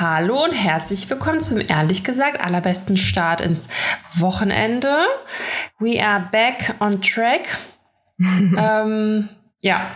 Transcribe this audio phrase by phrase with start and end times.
[0.00, 3.68] Hallo und herzlich willkommen zum ehrlich gesagt allerbesten Start ins
[4.14, 4.96] Wochenende.
[5.78, 7.42] We are back on track.
[8.18, 9.28] ähm,
[9.60, 9.90] ja,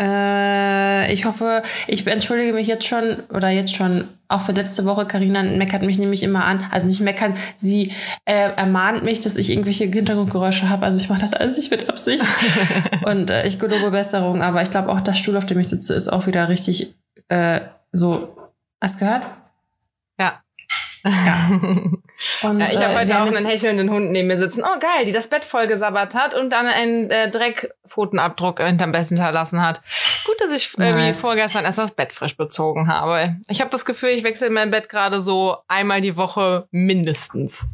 [0.00, 5.06] äh, ich hoffe, ich entschuldige mich jetzt schon oder jetzt schon auch für letzte Woche.
[5.06, 6.66] Karina meckert mich nämlich immer an.
[6.72, 7.92] Also nicht meckern, sie
[8.24, 10.84] äh, ermahnt mich, dass ich irgendwelche Hintergrundgeräusche habe.
[10.84, 12.26] Also ich mache das alles nicht mit Absicht.
[13.04, 14.42] und äh, ich gelobe Besserung.
[14.42, 16.96] Aber ich glaube auch, der Stuhl, auf dem ich sitze, ist auch wieder richtig
[17.28, 17.60] äh,
[17.92, 18.35] so.
[18.80, 19.22] Hast du gehört?
[20.18, 20.42] Ja.
[21.04, 21.48] Ja.
[22.42, 24.62] Und, Ja, ich habe äh, heute auch einen hechelnden Hund neben mir sitzen.
[24.64, 29.08] Oh geil, die das Bett voll gesabbert hat und dann einen äh, Dreckpfotenabdruck hinterm Bett
[29.08, 29.82] hinterlassen hat.
[30.24, 31.20] Gut, dass ich irgendwie Nice.
[31.20, 33.36] vorgestern erst das Bett frisch bezogen habe.
[33.48, 37.66] Ich habe das Gefühl, ich wechsle mein Bett gerade so einmal die Woche mindestens.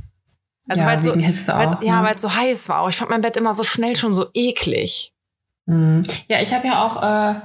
[0.69, 1.83] Also ja, weil es so, Hitze weil's, auch.
[1.83, 2.07] ja, ne?
[2.09, 2.89] weil es so heiß war.
[2.89, 5.13] Ich fand mein Bett immer so schnell schon so eklig.
[5.67, 6.05] Mhm.
[6.29, 7.41] Ja, ich habe ja auch äh,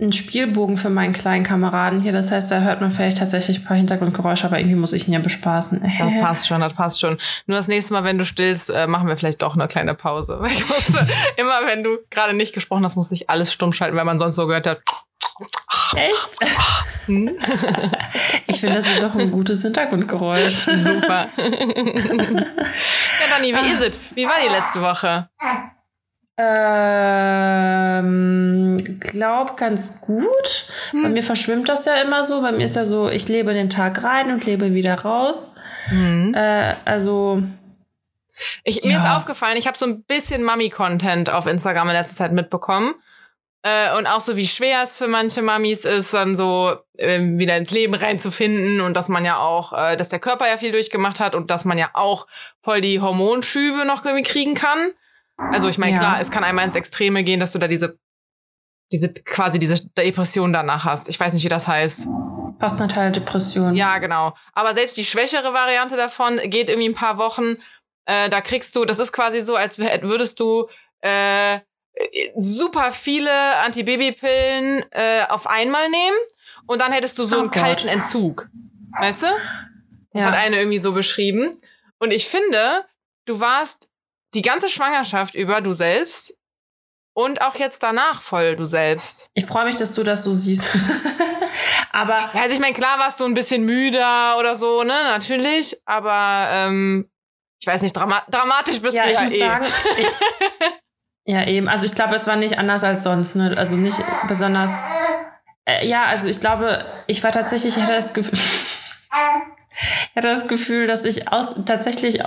[0.00, 2.12] einen Spielbogen für meinen kleinen Kameraden hier.
[2.12, 5.14] Das heißt, da hört man vielleicht tatsächlich ein paar Hintergrundgeräusche, aber irgendwie muss ich ihn
[5.14, 5.82] ja bespaßen.
[5.82, 7.18] Das passt schon, das passt schon.
[7.46, 10.38] Nur das nächste Mal, wenn du stillst, äh, machen wir vielleicht doch eine kleine Pause.
[10.40, 13.96] Weil ich musste, immer wenn du gerade nicht gesprochen hast, musste ich alles stumm schalten,
[13.96, 14.80] weil man sonst so gehört hat.
[15.96, 16.38] Echt?
[17.06, 17.30] Hm?
[18.46, 20.64] Ich finde, das ist doch ein gutes Hintergrundgeräusch.
[20.64, 21.28] Super.
[21.36, 21.44] ja,
[23.30, 24.00] Dani, wie ist es?
[24.14, 25.28] Wie war die letzte Woche?
[27.98, 30.66] Ähm, glaub ganz gut.
[30.90, 31.02] Hm.
[31.02, 32.40] Bei mir verschwimmt das ja immer so.
[32.42, 35.54] Bei mir ist ja so, ich lebe den Tag rein und lebe wieder raus.
[35.88, 36.34] Hm.
[36.34, 37.42] Äh, also,
[38.62, 38.98] Ich, mir Ja.
[38.98, 42.94] ist aufgefallen, ich habe so ein bisschen Mami-Content auf Instagram in letzter Zeit mitbekommen.
[43.62, 47.56] Äh, und auch so, wie schwer es für manche Mamis ist, dann so ähm, wieder
[47.56, 51.18] ins Leben reinzufinden und dass man ja auch, äh, dass der Körper ja viel durchgemacht
[51.18, 52.28] hat und dass man ja auch
[52.62, 54.92] voll die Hormonschübe noch irgendwie kriegen kann.
[55.38, 55.98] Also ich meine, Ja.
[55.98, 57.98] klar, es kann einmal ins Extreme gehen, dass du da diese,
[58.92, 61.08] diese quasi diese Depression danach hast.
[61.08, 62.06] Ich weiß nicht, wie das heißt.
[62.58, 63.76] postnatale Depression.
[63.76, 64.34] Ja, genau.
[64.52, 67.56] Aber selbst die schwächere Variante davon geht irgendwie ein paar Wochen.
[68.06, 70.68] Äh, da kriegst du, das ist quasi so, als würdest du
[71.02, 71.60] äh,
[72.36, 73.30] super viele
[73.64, 76.16] Antibabypillen äh, auf einmal nehmen
[76.66, 77.62] und dann hättest du so Oh einen Gott.
[77.62, 78.48] kalten Entzug.
[78.98, 79.26] Weißt du?
[80.12, 80.28] Das Ja.
[80.28, 81.60] hat eine irgendwie so beschrieben.
[82.00, 82.84] Und ich finde,
[83.26, 83.87] du warst
[84.34, 86.36] die ganze Schwangerschaft über du selbst
[87.14, 89.30] und auch jetzt danach voll du selbst.
[89.34, 90.70] Ich freue mich, dass du das so siehst.
[91.92, 95.76] aber Ja, also ich meine, klar warst du ein bisschen müder oder so, ne, natürlich,
[95.84, 97.10] aber ähm,
[97.60, 99.38] ich weiß nicht, drama dramatisch bist ja, du ich ja muss eh.
[99.38, 99.66] sagen,
[99.98, 100.06] ich,
[101.34, 101.68] ja eben.
[101.68, 103.34] Also ich glaube, es war nicht anders als sonst.
[103.34, 103.54] Ne?
[103.56, 104.78] Also nicht besonders.
[105.64, 110.46] Äh, ja, also ich glaube, ich war tatsächlich, ich hatte das Gefühl, ich hatte das
[110.46, 112.24] Gefühl, dass ich aus, tatsächlich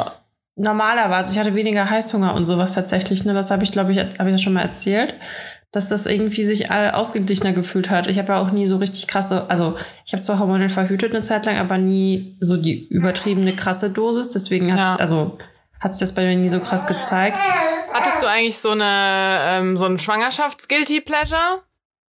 [0.56, 1.18] normaler war.
[1.18, 3.24] Also ich hatte weniger Heißhunger und sowas tatsächlich.
[3.26, 3.34] Ne?
[3.34, 5.16] Das habe ich, glaube ich, habe ich ja schon mal erzählt,
[5.72, 8.08] dass das irgendwie sich all ausgeglichener gefühlt hat.
[8.08, 11.22] Ich habe ja auch nie so richtig krasse, also ich habe zwar hormonell verhütet eine
[11.22, 14.30] Zeit lang, aber nie so die übertriebene krasse Dosis.
[14.32, 14.96] Deswegen hat Ja.
[14.98, 15.38] also
[15.80, 17.38] hat sich das bei mir nie so krass gezeigt.
[17.94, 21.64] Hattest du eigentlich so eine ähm, so ein Schwangerschafts-Guilty Pleasure?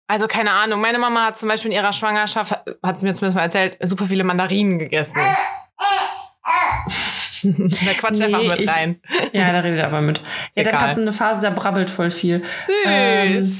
[0.09, 2.53] Also keine Ahnung, meine Mama hat zum Beispiel in ihrer Schwangerschaft,
[2.83, 5.21] hat sie mir zumindest mal erzählt, super viele Mandarinen gegessen.
[7.45, 9.01] da quatscht einfach Nee, mit ich- rein.
[9.33, 10.19] Ja, da redet er aber mit.
[10.55, 10.81] ja, dann egal.
[10.89, 12.43] hat so eine Phase, da brabbelt voll viel.
[12.67, 12.75] Süß.
[12.87, 13.57] Ähm,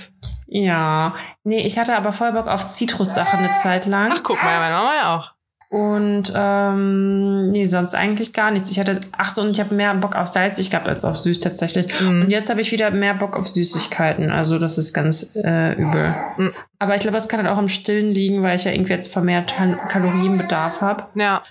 [0.47, 1.15] Ja.
[1.45, 4.13] Nee, ich hatte aber voll Bock auf Zitrussachen eine Zeit lang.
[4.15, 5.31] Ach, guck mal, meine Mama ja auch.
[5.73, 8.73] Und ähm, nee, sonst eigentlich gar nichts.
[8.73, 11.39] Ich hatte, ach so, und ich habe mehr Bock auf salzig gehabt als auf süß
[11.39, 11.87] tatsächlich.
[12.01, 12.23] Mhm.
[12.23, 14.33] Und jetzt habe ich wieder mehr Bock auf Süßigkeiten.
[14.33, 16.13] Also das ist ganz äh, übel.
[16.39, 16.53] Mhm.
[16.81, 19.13] Aber ich glaube, das kann halt auch im Stillen liegen, weil ich ja irgendwie jetzt
[19.13, 19.55] vermehrt
[19.89, 21.05] Kalorienbedarf habe.
[21.15, 21.45] Ja,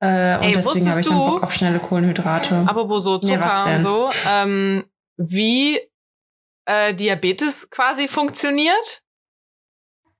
[0.00, 2.64] Äh, und Ey, deswegen habe ich dann wusstest du- Bock auf schnelle Kohlenhydrate.
[2.66, 3.76] apropos so Nee, was Zucker denn?
[3.76, 4.84] und so, ähm,
[5.16, 5.78] wie
[6.66, 9.02] äh, Diabetes quasi funktioniert.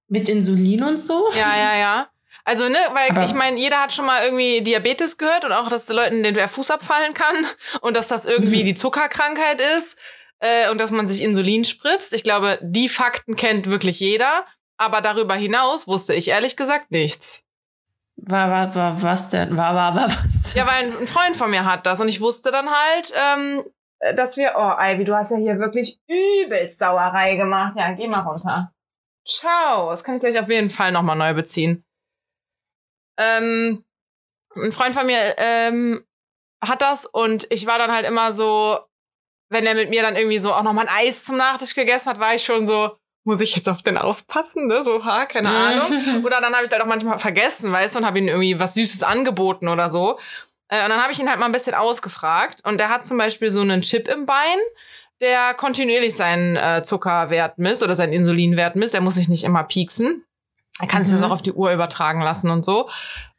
[0.09, 1.31] Mit Insulin und so?
[1.35, 2.09] Ja, ja, ja.
[2.45, 5.69] Also, ne, weil Aber- ich meine, jeder hat schon mal irgendwie Diabetes gehört und auch,
[5.69, 7.35] dass den Leuten den der Fuß abfallen kann
[7.81, 8.67] und dass das irgendwie Mhm.
[8.67, 9.99] die Zuckerkrankheit ist
[10.41, 12.13] äh, und dass man sich Insulin spritzt.
[12.13, 14.45] Ich glaube, die Fakten kennt wirklich jeder.
[14.79, 17.45] Aber darüber hinaus wusste ich ehrlich gesagt nichts.
[18.23, 19.57] War, war, war, was denn?
[19.57, 20.55] War, war, war, was?
[20.55, 23.65] Ja, weil ein Freund von mir hat das und ich wusste dann halt, ähm,
[24.15, 27.77] dass wir, oh, Ivy, du hast ja hier wirklich übelst Sauerei gemacht.
[27.77, 28.73] Ja, geh mal runter.
[29.27, 29.91] Ciao.
[29.91, 31.85] Das kann ich gleich auf jeden Fall nochmal neu beziehen.
[33.19, 33.85] Ähm,
[34.57, 36.05] ein Freund von mir ähm,
[36.63, 38.79] hat das und ich war dann halt immer so,
[39.51, 42.19] wenn er mit mir dann irgendwie so auch nochmal ein Eis zum Nachtisch gegessen hat,
[42.19, 44.83] war ich schon so, muss ich jetzt auf den aufpassen, ne?
[44.83, 46.23] So, ha, keine Ahnung.
[46.25, 48.75] Oder dann habe ich halt auch manchmal vergessen, weißt du, und habe ihm irgendwie was
[48.75, 50.19] Süßes angeboten oder so.
[50.69, 52.61] Äh, und dann habe ich ihn halt mal ein bisschen ausgefragt.
[52.65, 54.57] Und der hat zum Beispiel so einen Chip im Bein,
[55.21, 58.95] der kontinuierlich seinen äh, Zuckerwert misst oder seinen Insulinwert misst.
[58.95, 60.25] Er muss sich nicht immer pieksen.
[60.81, 61.21] Er kann sich Mhm.
[61.21, 62.89] das auch auf die Uhr übertragen lassen und so.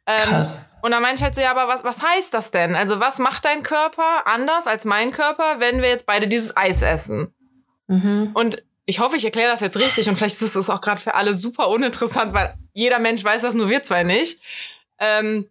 [0.06, 0.70] Ähm, Krass.
[0.82, 2.74] Und dann meinte ich halt so, ja, aber was, was heißt das denn?
[2.76, 6.82] Also was macht dein Körper anders als mein Körper, wenn wir jetzt beide dieses Eis
[6.82, 7.34] essen?
[7.88, 8.30] Mhm.
[8.34, 11.14] Und ich hoffe, ich erkläre das jetzt richtig und vielleicht ist das auch gerade für
[11.14, 14.40] alle super uninteressant, weil jeder Mensch weiß das, nur wir zwei nicht.
[14.98, 15.48] Ähm,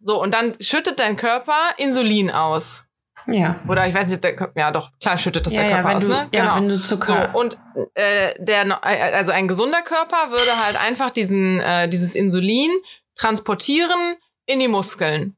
[0.00, 2.88] so, und dann schüttet dein Körper Insulin aus.
[3.26, 3.60] Ja.
[3.68, 5.76] Oder ich weiß nicht, ob der Körper, ja doch, klar schüttet das Ja, der ja,
[5.76, 6.28] Körper wenn aus, du, ne?
[6.32, 7.30] ja, wenn du Zucker.
[7.32, 7.58] So, und
[7.94, 12.70] äh, der, äh, also ein gesunder Körper würde halt einfach diesen, äh, dieses Insulin
[13.14, 14.16] transportieren
[14.46, 15.36] in die Muskeln,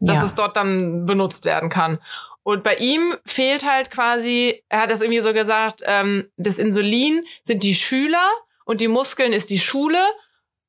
[0.00, 0.24] dass ja.
[0.24, 2.00] es dort dann benutzt werden kann.
[2.46, 7.24] Und bei ihm fehlt halt quasi, er hat das irgendwie so gesagt, ähm, das Insulin
[7.42, 8.24] sind die Schüler
[8.64, 9.98] und die Muskeln ist die Schule.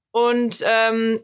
[0.10, 1.20] Und ähm,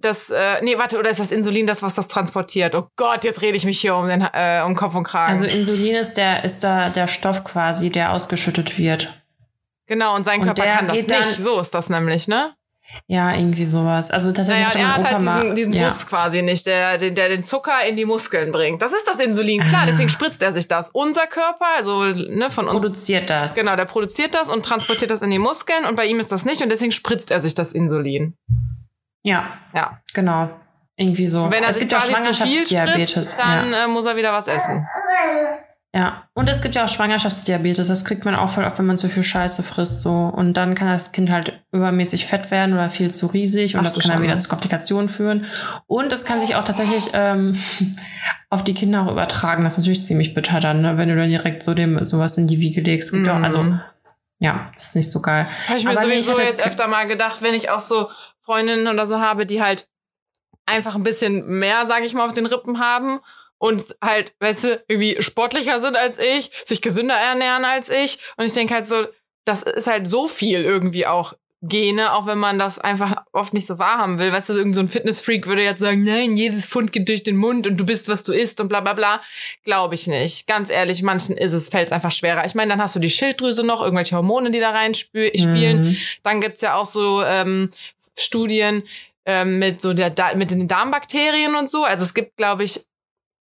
[0.00, 2.74] das, äh, nee, warte, oder ist das Insulin das, was das transportiert?
[2.74, 5.30] Oh Gott, jetzt rede ich mich hier um den äh, um Kopf und Kragen.
[5.30, 9.08] also Insulin ist der, ist da der Stoff quasi, der ausgeschüttet wird.
[9.86, 11.36] genau, und sein und Körper kann das nicht.
[11.36, 12.56] So ist das nämlich, ne?
[13.06, 14.10] Ja, irgendwie sowas.
[14.10, 15.88] Also tatsächlich Naja, er hat Opa halt diesen, mal, diesen ja.
[15.88, 18.80] Bus quasi nicht, der, der, der den Zucker in die Muskeln bringt.
[18.82, 19.86] Das ist das Insulin, klar, Ah.
[19.86, 20.90] deswegen spritzt er sich das.
[20.92, 23.54] Unser Körper, also ne, von uns, produziert das.
[23.54, 26.44] genau, der produziert das und transportiert das in die Muskeln und bei ihm ist das
[26.44, 28.36] nicht und deswegen spritzt er sich das Insulin.
[29.22, 30.00] Ja, Ja.
[30.14, 30.50] genau.
[30.96, 31.44] Irgendwie so.
[31.44, 33.84] Und wenn er es sich gibt quasi zu viel spritzt, dann ja.
[33.84, 34.86] äh, muss er wieder was essen.
[35.94, 36.22] Ja.
[36.34, 37.88] Und es gibt ja auch Schwangerschaftsdiabetes.
[37.88, 40.00] Das kriegt man auch voll oft, wenn man zu viel Scheiße frisst.
[40.02, 43.74] so Und dann kann das Kind halt übermäßig fett werden oder viel zu riesig.
[43.74, 45.44] Und Ach das kann dann wieder zu Komplikationen führen.
[45.86, 47.54] Und es kann sich auch tatsächlich ähm,
[48.50, 49.64] auf die Kinder auch übertragen.
[49.64, 50.96] Das ist natürlich ziemlich bitter dann, ne?
[50.96, 53.14] wenn du dann direkt so dem sowas in die Wiege legst.
[53.14, 53.80] Ja auch, also, Mhm.
[54.38, 55.46] ja, das ist nicht so geil.
[55.68, 58.08] Habe ich mir Aber sowieso jetzt- öfter mal gedacht, wenn ich auch so
[58.40, 59.86] Freundinnen oder so habe, die halt
[60.64, 63.20] einfach ein bisschen mehr, sage ich mal, auf den Rippen haben
[63.62, 68.18] und halt, weißt du, irgendwie sportlicher sind als ich, sich gesünder ernähren als ich.
[68.36, 69.06] Und ich denke halt so,
[69.44, 73.68] das ist halt so viel irgendwie auch Gene, auch wenn man das einfach oft nicht
[73.68, 74.32] so wahrhaben will.
[74.32, 77.36] Weißt du, irgend so ein Fitnessfreak würde jetzt sagen, nein, jedes Pfund geht durch den
[77.36, 79.20] Mund und du bist, was du isst und bla bla bla.
[79.62, 80.48] Glaube ich nicht.
[80.48, 82.44] Ganz ehrlich, manchen ist es, fällt es einfach schwerer.
[82.44, 85.84] Ich meine, dann hast du die Schilddrüse noch, irgendwelche Hormone, die da rein spielen.
[85.84, 85.96] Mhm.
[86.24, 87.72] Dann gibt's ja auch so ähm,
[88.18, 88.82] Studien
[89.24, 91.84] ähm, mit so der da mit den Darmbakterien und so.
[91.84, 92.80] Also es gibt, glaube ich,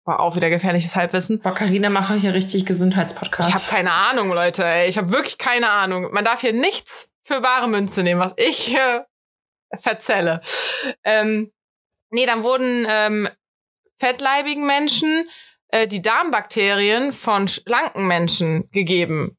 [0.05, 1.39] war auch wieder gefährliches Halbwissen.
[1.39, 3.49] Boah, Carina macht doch hier richtig Gesundheitspodcast.
[3.49, 4.65] Ich habe keine Ahnung, Leute.
[4.65, 4.89] Ey.
[4.89, 6.09] Ich habe wirklich keine Ahnung.
[6.11, 9.01] Man darf hier nichts für bare Münze nehmen, was ich äh,
[9.79, 10.41] verzelle.
[11.03, 11.51] Ähm,
[12.09, 13.29] nee, dann wurden ähm,
[13.97, 15.29] fettleibigen Menschen
[15.69, 19.37] äh, die Darmbakterien von schlanken Menschen gegeben.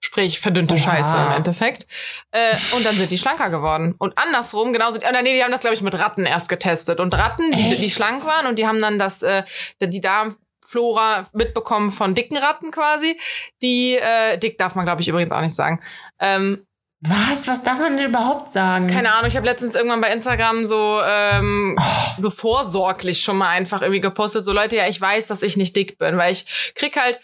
[0.00, 0.80] Sprich, verdünnte Oha.
[0.80, 1.86] Scheiße im Endeffekt.
[2.30, 3.94] Äh, und dann sind die schlanker geworden.
[3.98, 7.00] Und andersrum, genauso, oh, nee, die haben das, glaube ich, mit Ratten erst getestet.
[7.00, 9.42] Und Ratten, die, die schlank waren und die haben dann das, äh,
[9.82, 13.18] die Darmflora mitbekommen von dicken Ratten quasi.
[13.60, 15.80] Die, äh, dick darf man, glaube ich, übrigens auch nicht sagen.
[16.20, 16.64] Ähm,
[17.00, 17.48] Was?
[17.48, 18.86] Was darf man denn überhaupt sagen?
[18.86, 21.84] keine Ahnung, ich habe letztens irgendwann bei Instagram so ähm, Oh.
[22.18, 25.74] so vorsorglich schon mal einfach irgendwie gepostet, so Leute, ja, ich weiß, dass ich nicht
[25.76, 27.20] dick bin, weil ich krieg halt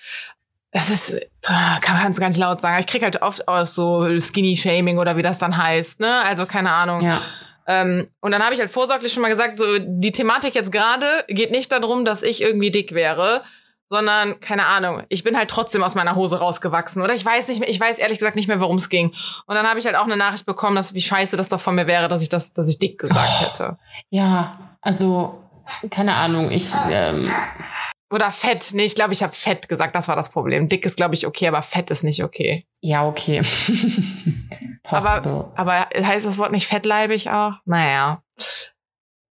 [0.75, 1.15] das ist,
[1.47, 4.99] ah, kann man es gar nicht laut sagen, ich krieg halt oft aus so Skinny-Shaming
[4.99, 6.21] oder wie das dann heißt, ne?
[6.25, 7.01] Also keine Ahnung.
[7.01, 7.23] Ja.
[7.67, 11.25] Ähm, und dann habe ich halt vorsorglich schon mal gesagt, so die Thematik jetzt gerade
[11.29, 13.41] geht nicht darum, dass ich irgendwie dick wäre,
[13.89, 17.61] sondern keine Ahnung, ich bin halt trotzdem aus meiner Hose rausgewachsen oder ich weiß nicht
[17.61, 19.15] mehr, ich weiß ehrlich gesagt nicht mehr, worum es ging.
[19.47, 21.77] Und dann habe ich halt auch eine Nachricht bekommen, dass wie scheiße das doch von
[21.77, 23.45] mir wäre, dass ich das, dass ich dick gesagt Oh.
[23.47, 23.79] hätte.
[24.11, 25.41] Ja, also,
[25.91, 27.31] keine Ahnung, ich, ähm,
[28.11, 28.71] Oder fett.
[28.73, 30.69] Nee, ich glaube, ich habe fett gesagt, das war das Problem.
[30.69, 32.67] Dick ist, glaube ich, okay, aber fett ist nicht okay.
[32.81, 33.41] ja, okay.
[34.83, 35.51] Possible.
[35.57, 37.55] Aber heißt das Wort nicht fettleibig auch?
[37.65, 38.23] Naja.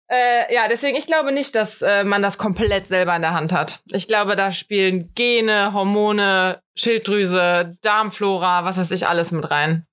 [0.08, 3.52] Äh, ja, deswegen, ich glaube nicht, dass äh, man das komplett selber in der Hand
[3.52, 3.80] hat.
[3.92, 9.86] Ich glaube, da spielen Gene, Hormone, Schilddrüse, Darmflora, was weiß ich, alles mit rein.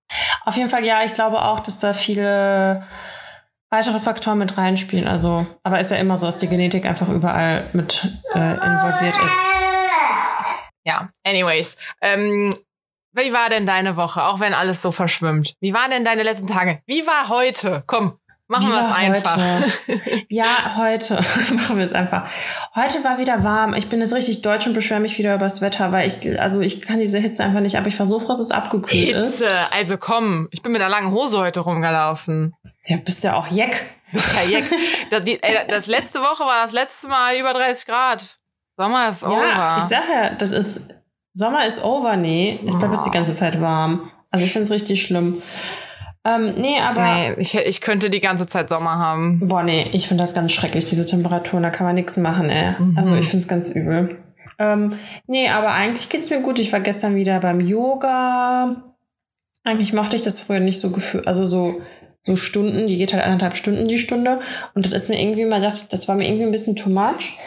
[0.43, 2.86] Auf jeden Fall, ja, ich glaube auch, dass da viele
[3.69, 5.07] weitere Faktoren mit reinspielen.
[5.07, 9.39] Also, aber ist ja immer so, dass die Genetik einfach überall mit äh, involviert ist.
[10.83, 11.77] Ja, anyways.
[12.01, 12.55] Ähm,
[13.13, 15.55] wie war denn deine Woche, auch wenn alles so verschwimmt?
[15.59, 16.81] Wie waren denn deine letzten Tage?
[16.85, 17.83] Wie war heute?
[17.88, 19.38] Komm, machen wir es einfach.
[19.38, 20.23] heute?
[20.29, 21.15] Ja, heute
[21.53, 22.29] machen wir es einfach.
[22.75, 23.73] Heute war wieder warm.
[23.73, 26.61] Ich bin jetzt richtig deutsch und beschwere mich wieder über das Wetter, weil ich, also
[26.61, 29.39] ich kann diese Hitze einfach nicht, aber ich versuche, dass es abgekühlt ist.
[29.39, 32.53] Hitze, also komm, ich bin mit einer langen Hose heute rumgelaufen.
[32.89, 33.86] Ja, bist ja auch Jeck.
[34.12, 34.63] Ist ja jeck.
[35.12, 38.39] das, die, ey, das letzte Woche war das letzte Mal über 30 Grad.
[38.75, 39.75] Sommer ist Ja, over.
[39.77, 40.89] ich sag ja, das ist,
[41.31, 42.60] Sommer ist over, nee.
[42.67, 44.10] Es bleibt jetzt die ganze Zeit warm.
[44.31, 45.43] Also ich finde es richtig schlimm.
[46.25, 49.48] Ähm, nee, aber, nee, ich, ich könnte die ganze Zeit Sommer haben.
[49.48, 52.74] boah, nee, ich finde das ganz schrecklich, diese Temperaturen, da kann man nichts machen, ey.
[52.79, 52.98] Mhm.
[52.98, 54.17] Also ich finde es ganz übel.
[54.58, 56.58] Ähm, nee, aber eigentlich geht's mir gut.
[56.58, 58.75] Ich war gestern wieder beim Yoga.
[59.63, 61.79] Eigentlich mochte ich das früher nicht so gefühlt, also so
[62.21, 64.39] so Stunden, die geht halt anderthalb Stunden die Stunde.
[64.75, 67.38] Und das ist mir irgendwie mal gedacht, das war mir irgendwie ein bisschen too much.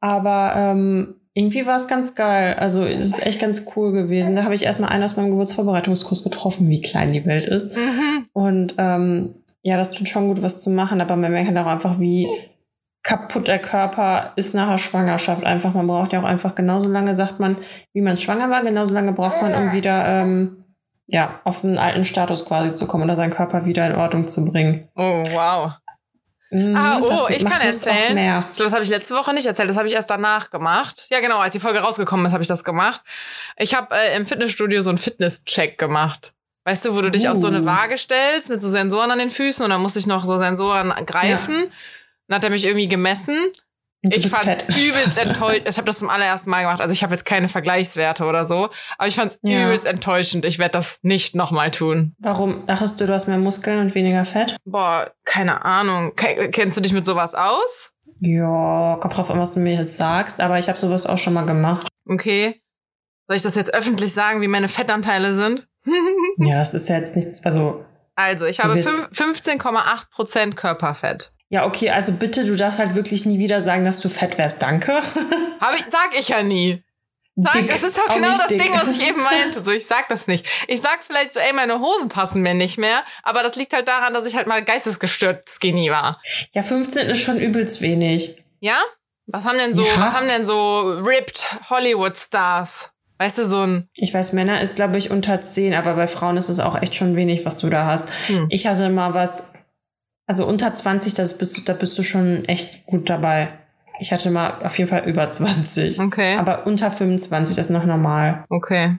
[0.00, 2.54] Aber ähm, irgendwie war es ganz geil.
[2.58, 4.36] Also es ist echt ganz cool gewesen.
[4.36, 7.76] Da habe ich erstmal einen aus meinem Geburtsvorbereitungskurs getroffen, wie klein die Welt ist.
[7.76, 8.26] Mhm.
[8.32, 11.70] Und ähm, ja, das tut schon gut, was zu machen, aber man merkt halt auch
[11.70, 12.28] einfach, wie
[13.02, 15.44] kaputt der Körper ist nach der Schwangerschaft.
[15.44, 17.56] Einfach, man braucht ja auch einfach genauso lange, sagt man,
[17.92, 20.64] wie man schwanger war, genauso lange braucht man, um wieder ähm,
[21.08, 24.44] ja, auf den alten Status quasi zu kommen oder seinen Körper wieder in Ordnung zu
[24.44, 24.88] bringen.
[24.94, 25.72] Oh, wow.
[26.50, 28.14] Mhm, Ah, oh, ich kann erzählen.
[28.14, 28.44] Mehr.
[28.50, 29.68] Ich glaube, das habe ich letzte Woche nicht erzählt.
[29.68, 31.06] Das habe ich erst danach gemacht.
[31.10, 33.02] Ja, genau, als die Folge rausgekommen ist, habe ich das gemacht.
[33.56, 36.34] Ich habe äh, im Fitnessstudio so einen Fitness-Check gemacht.
[36.64, 37.66] Weißt du, wo du dich auf so eine Uh.
[37.66, 40.92] Waage stellst mit so Sensoren an den Füßen und dann musste ich noch so Sensoren
[41.06, 41.72] greifen.
[42.28, 43.36] Dann hat er mich irgendwie gemessen.
[44.02, 44.64] Du ich fand's fett.
[44.78, 45.68] übelst enttäuschend.
[45.68, 46.80] Ich habe das zum allerersten Mal gemacht.
[46.80, 48.68] Also ich habe jetzt keine Vergleichswerte oder so.
[48.96, 49.64] Aber ich fand's Ja.
[49.66, 50.44] übelst enttäuschend.
[50.44, 52.14] Ich werde das nicht nochmal tun.
[52.18, 54.56] Warum dachtest du, du hast mehr Muskeln und weniger Fett?
[54.64, 56.14] Boah, keine Ahnung.
[56.14, 57.92] Ke kennst du dich mit sowas aus?
[58.20, 61.34] Ja, kommt drauf an, was du mir jetzt sagst, aber ich habe sowas auch schon
[61.34, 61.88] mal gemacht.
[62.08, 62.62] Okay.
[63.26, 65.66] Soll ich das jetzt öffentlich sagen, wie meine Fettanteile sind?
[66.38, 71.32] Ja, das ist ja jetzt nichts, also Also, ich habe wirst- fünf- 15,8 Prozent Körperfett.
[71.50, 74.60] Ja, okay, also bitte, du darfst halt wirklich nie wieder sagen, dass du fett wärst.
[74.62, 74.92] Danke.
[75.60, 76.82] Hab ich, sag ich ja nie.
[77.40, 78.60] Sag, Dick, das ist doch genau das dick.
[78.60, 79.62] Ding, was ich eben meinte.
[79.62, 80.44] So, ich sag das nicht.
[80.66, 83.02] Ich sag vielleicht so, ey, meine Hosen passen mir nicht mehr.
[83.22, 86.20] Aber das liegt halt daran, dass ich halt mal geistesgestört skinny war.
[86.52, 88.42] Ja, 15 ist schon übelst wenig.
[88.60, 88.78] Ja?
[89.28, 90.00] Was haben denn so, Ja.
[90.00, 92.94] was haben denn so ripped Hollywood-Stars?
[93.18, 96.36] Weißt du, so ein, Ich weiß, Männer ist, glaube ich, unter 10, aber bei Frauen
[96.36, 98.10] ist es auch echt schon wenig, was du da hast.
[98.28, 98.46] Hm.
[98.50, 99.52] Ich hatte mal was,
[100.28, 103.48] also unter 20, das bist, du- da bist du schon echt gut dabei.
[103.98, 105.98] Ich hatte mal auf jeden Fall über 20.
[105.98, 108.44] okay, Aber unter 25, das ist noch normal.
[108.48, 108.98] okay.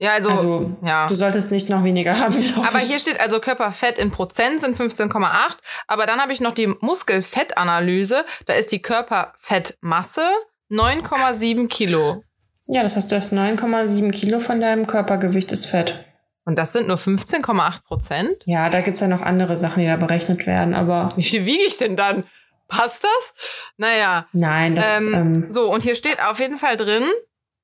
[0.00, 1.06] Ja, also, Also, ja.
[1.06, 2.34] du solltest nicht noch weniger haben,
[2.68, 2.84] Aber ich.
[2.86, 5.56] hier steht also Körperfett in Prozent sind 15,8.
[5.86, 8.24] Aber dann habe ich noch die Muskelfettanalyse.
[8.46, 10.22] Da ist die Körperfettmasse
[10.70, 12.22] 9,7 Kilo.
[12.66, 16.04] Ja, das heißt, du hast 9,7 Kilo von deinem Körpergewicht ist Fett.
[16.44, 18.36] Und das sind nur 15,8 Prozent?
[18.44, 21.62] Ja, da gibt's ja noch andere Sachen, die da berechnet werden, aber Wie viel wiege
[21.66, 22.24] ich denn dann?
[22.68, 23.34] Passt das?
[23.76, 24.26] Naja.
[24.32, 27.04] nein, das Ähm, ist, ähm, So, und hier steht auf jeden Fall drin,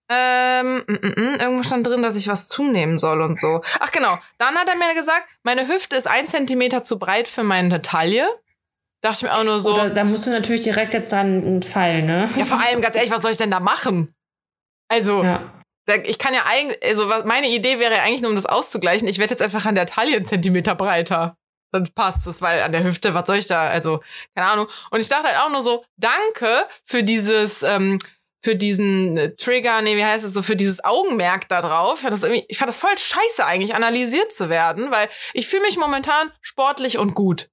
[0.09, 3.63] ähm, mm, mm, mm, irgendwo stand drin, dass ich was zunehmen soll und so.
[3.79, 7.45] Ach genau, dann hat er mir gesagt, meine Hüfte ist ein Zentimeter zu breit für
[7.45, 8.27] meine Taille.
[9.03, 11.63] Dachte ich mir auch nur so, Oder, da musst du natürlich direkt jetzt dann einen
[11.63, 12.29] Pfeil, ne?
[12.37, 14.15] ja vor allem, ganz ehrlich, was soll ich denn da machen?
[14.89, 15.53] Also, Ja.
[16.05, 19.19] Ich kann ja eigentlich, also meine Idee wäre ja eigentlich nur, um das auszugleichen, ich
[19.19, 21.37] werde jetzt einfach an der Taille einen Zentimeter breiter.
[21.73, 24.03] Dann passt es, weil an der Hüfte, was soll ich da, also,
[24.35, 24.67] keine Ahnung.
[24.91, 27.99] Und ich dachte halt auch nur so, danke für dieses, ähm,
[28.43, 31.97] für diesen äh, Trigger, nee, wie heißt es so, für dieses Augenmerk da drauf.
[31.97, 35.47] Ich fand das, irgendwie, ich fand das voll scheiße eigentlich, analysiert zu werden, weil ich
[35.47, 37.51] fühle mich momentan sportlich und gut.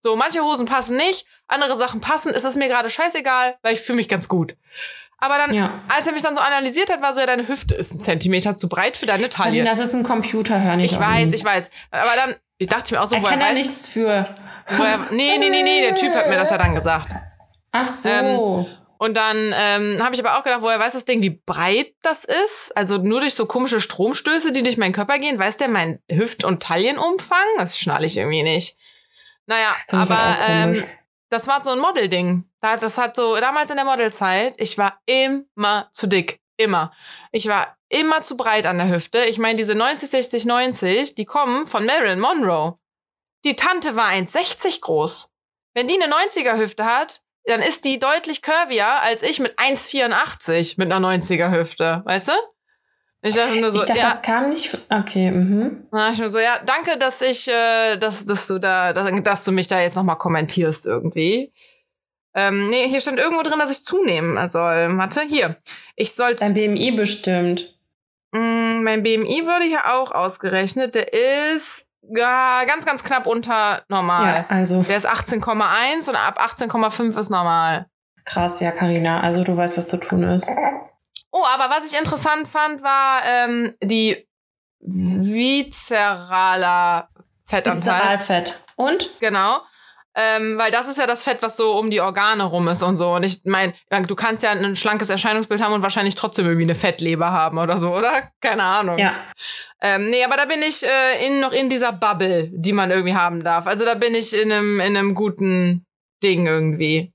[0.00, 3.80] So, manche Hosen passen nicht, andere Sachen passen, ist es mir gerade scheißegal, weil ich
[3.80, 4.56] fühle mich ganz gut.
[5.18, 5.70] Aber dann, Ja.
[5.88, 8.56] als er mich dann so analysiert hat, war so, ja, deine Hüfte ist ein Zentimeter
[8.56, 9.64] zu breit für deine Taille.
[9.64, 11.70] Das ist ein Computer, hör nicht Ich weiß, ich weiß.
[11.90, 14.26] Aber dann, ich dachte mir auch so, Er woher kann da weiß, nichts für.
[14.70, 17.08] woher, nee, nee, nee, nee, der Typ hat mir das ja dann gesagt.
[17.72, 18.08] Ach so.
[18.08, 18.66] Ähm,
[18.98, 22.24] Und dann ähm, habe ich aber auch gedacht, woher weiß das Ding, wie breit das
[22.24, 22.72] ist?
[22.76, 26.44] Also nur durch so komische Stromstöße, die durch meinen Körper gehen, weiß der mein Hüft-
[26.44, 27.38] und Taillenumfang?
[27.58, 28.76] Das schnalle ich irgendwie nicht.
[29.46, 30.82] Naja, aber ähm.
[31.30, 32.44] Das war so ein Modelding.
[32.60, 36.40] Da- Das hat so, damals in der Modelzeit, ich war immer zu dick.
[36.58, 36.92] Immer.
[37.32, 39.24] Ich war immer zu breit an der Hüfte.
[39.24, 42.78] Ich meine, diese 90, 60, 90, die kommen von Marilyn Monroe.
[43.44, 45.28] Die Tante war 1,60 groß.
[45.74, 50.74] Wenn die eine 90er Hüfte hat, dann ist die deutlich curvier als ich mit 1,84
[50.78, 52.02] mit einer 90er Hüfte.
[52.04, 52.32] Weißt du?
[53.26, 54.76] Ich dachte nur so, ich dachte, ja, das kam nicht.
[54.88, 55.88] Okay, mhm.
[55.90, 59.44] na, ich nur so, ja, danke, dass ich, äh, dass, dass du da, dass, dass
[59.44, 61.52] du mich da jetzt nochmal kommentierst irgendwie.
[62.34, 64.96] Ähm, nee, hier stand irgendwo drin, dass ich zunehmen soll.
[64.98, 65.56] Warte, hier.
[65.96, 67.74] Ich soll, Dein BMI bestimmt.
[68.32, 70.94] Mm, mein BMI wurde hier auch ausgerechnet.
[70.94, 74.46] Der ist ja, ganz, ganz knapp unter normal.
[74.48, 77.86] Ja, also Der ist 18,1 und ab 18,5 ist normal.
[78.24, 79.20] krass, ja, Karina.
[79.20, 80.48] Also du weißt, was zu tun ist.
[81.36, 84.26] Oh, aber was ich interessant fand, war ähm, die
[84.80, 86.30] viszeraler
[87.44, 87.76] Fettanteil.
[87.76, 88.54] Viszeralfett.
[88.76, 89.10] Und?
[89.20, 89.60] Genau.
[90.14, 92.96] Ähm, weil das ist ja das Fett, was so um die Organe rum ist und
[92.96, 93.12] so.
[93.12, 93.74] Und ich meine,
[94.06, 97.76] du kannst ja ein schlankes Erscheinungsbild haben und wahrscheinlich trotzdem irgendwie eine Fettleber haben oder
[97.76, 98.22] so, oder?
[98.40, 98.96] Keine Ahnung.
[98.96, 99.14] Ja.
[99.82, 103.14] Ähm, nee, aber da bin ich äh, in, noch in dieser Bubble, die man irgendwie
[103.14, 103.66] haben darf.
[103.66, 105.84] Also da bin ich in einem, in einem guten
[106.22, 107.12] Ding irgendwie.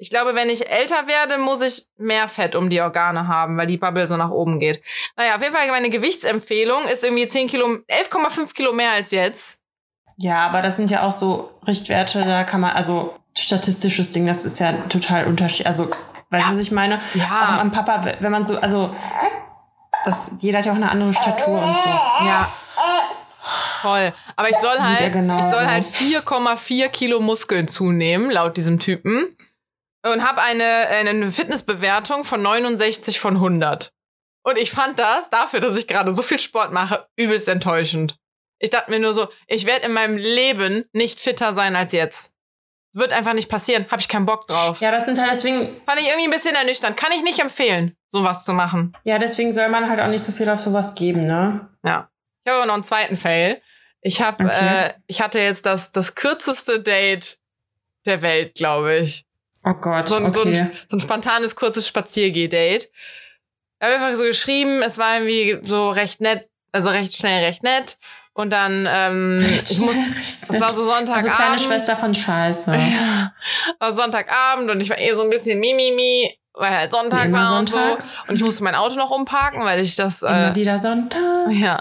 [0.00, 3.66] Ich glaube, wenn ich älter werde, muss ich mehr Fett um die Organe haben, weil
[3.66, 4.82] die Bubble so nach oben geht.
[5.14, 9.60] Naja, auf jeden Fall meine Gewichtsempfehlung ist irgendwie 10 Kilo, 11,5 Kilo mehr als jetzt.
[10.16, 14.46] Ja, aber das sind ja auch so Richtwerte, da kann man, also statistisches Ding, das
[14.46, 15.66] ist ja total unterschiedlich.
[15.66, 15.90] Also,
[16.30, 17.02] weißt du, was ich meine?
[17.12, 17.26] Ja.
[17.26, 18.94] Auch am Papa, wenn man so, also,
[20.06, 21.88] das, jeder hat ja auch eine andere Statur und so.
[22.24, 22.50] Ja.
[23.82, 24.14] Voll.
[24.36, 25.46] Aber ich soll Sieht halt, genauso.
[25.46, 29.36] ich soll halt 4,4 Kilo Muskeln zunehmen, laut diesem Typen.
[30.02, 33.92] Und habe eine, eine Fitnessbewertung von 69 von 100.
[34.42, 38.16] Und ich fand das, dafür, dass ich gerade so viel Sport mache, übelst enttäuschend.
[38.58, 42.34] Ich dachte mir nur so, ich werde in meinem Leben nicht fitter sein als jetzt.
[42.94, 43.86] Wird einfach nicht passieren.
[43.90, 44.80] Habe ich keinen Bock drauf.
[44.80, 46.96] Ja, das sind halt deswegen, Fand ich irgendwie ein bisschen ernüchternd.
[46.96, 48.96] Kann ich nicht empfehlen, sowas zu machen.
[49.04, 51.68] ja, deswegen soll man halt auch nicht so viel auf sowas geben, ne?
[51.84, 52.10] Ja.
[52.44, 53.62] Ich habe aber noch einen zweiten Fail.
[54.00, 54.86] Ich habe, Okay.
[54.88, 57.38] äh, ich hatte jetzt das, das kürzeste Date
[58.06, 59.26] der Welt, glaube ich.
[59.64, 60.58] Oh Gott, So ein, so, okay.
[60.58, 62.84] ein, so ein spontanes, kurzes Spaziergeh-Date.
[62.84, 67.62] Ich habe einfach so geschrieben, es war irgendwie so recht nett, also recht schnell, recht
[67.62, 67.98] nett.
[68.32, 69.40] Und dann, ähm,
[69.70, 69.96] ich muss,
[70.48, 71.10] das war so Sonntagabend.
[71.10, 72.72] Also kleine Schwester von Scheiße.
[72.76, 73.34] Ja.
[73.78, 77.58] War Sonntagabend und ich war eh so ein bisschen Mimimi, weil halt Sonntag immer war
[77.58, 78.14] und sonntags.
[78.14, 78.22] so.
[78.28, 80.22] Und ich musste mein Auto noch umparken, weil ich das.
[80.22, 81.20] Immer Äh, wieder Sonntag.
[81.50, 81.78] ja.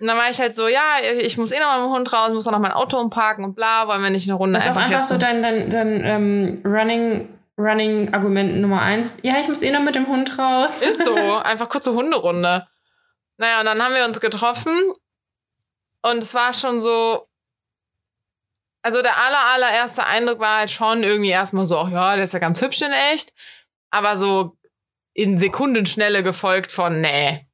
[0.00, 0.80] Und dann war ich halt so, ja,
[1.20, 3.54] ich muss eh noch mit dem Hund raus, muss auch noch mein Auto umparken und
[3.54, 6.62] bla, wollen wir nicht eine Runde Das ist auch einfach so dein, dein, dein ähm,
[6.64, 9.16] Running, Running Argument Nummer eins.
[9.22, 10.82] Ja, ich muss eh noch mit dem Hund raus.
[10.82, 11.14] Ist so,
[11.44, 12.66] einfach kurze Hunderunde.
[13.38, 14.72] Naja, und dann haben wir uns getroffen
[16.02, 17.22] und es war schon so.
[18.82, 22.34] Also der aller, allererste Eindruck war halt schon irgendwie erstmal so, ach ja, der ist
[22.34, 23.32] ja ganz hübsch in echt.
[23.94, 24.56] Aber so
[25.12, 27.46] in Sekundenschnelle gefolgt von, nee.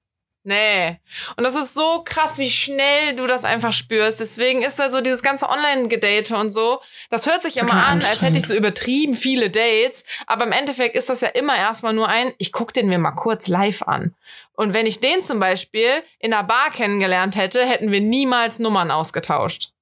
[0.43, 0.99] Nee.
[1.37, 4.21] Und das ist so krass, wie schnell du das einfach spürst.
[4.21, 6.81] Deswegen ist also dieses ganze Online-Gedate und so,
[7.11, 10.03] das hört sich immer an, als hätte ich so übertrieben viele Dates.
[10.27, 13.11] Aber im Endeffekt ist das ja immer erstmal nur ein, ich guck den mir mal
[13.13, 14.15] kurz live an.
[14.55, 18.91] Und wenn ich den zum Beispiel in einer Bar kennengelernt hätte, hätten wir niemals Nummern
[18.91, 19.73] ausgetauscht.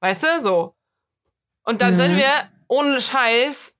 [0.00, 0.74] Weißt du, so.
[1.62, 1.98] Und dann Mhm.
[1.98, 2.32] sind wir
[2.66, 3.76] ohne Scheiß,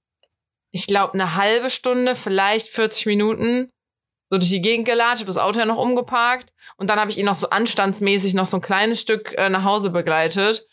[0.73, 3.71] ich glaube, eine halbe Stunde, vielleicht 40 Minuten
[4.31, 7.19] so durch die Gegend gelatscht, hab das Auto ja noch umgeparkt und dann habe ich
[7.19, 10.67] ihn noch so anstandsmäßig noch so ein kleines Stück äh, nach Hause begleitet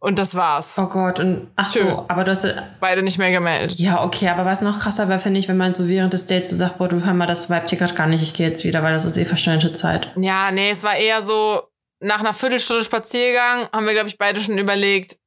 [0.00, 0.76] und das war's.
[0.78, 1.88] Oh Gott, und ach so, Tschö.
[2.08, 2.44] aber du hast.
[2.80, 3.78] Beide nicht mehr gemeldet.
[3.78, 6.50] Ja, okay, aber was noch krasser wäre, finde ich, wenn man so während des Dates
[6.50, 8.64] so sagt, boah, du hör mal, das Vibe hier grad gar nicht, ich gehe jetzt
[8.64, 10.10] wieder, weil das ist eh verschwendete Zeit.
[10.16, 11.62] Ja, nee, es war eher so,
[12.00, 15.18] nach einer Viertelstunde Spaziergang haben wir, glaube ich, beide schon überlegt,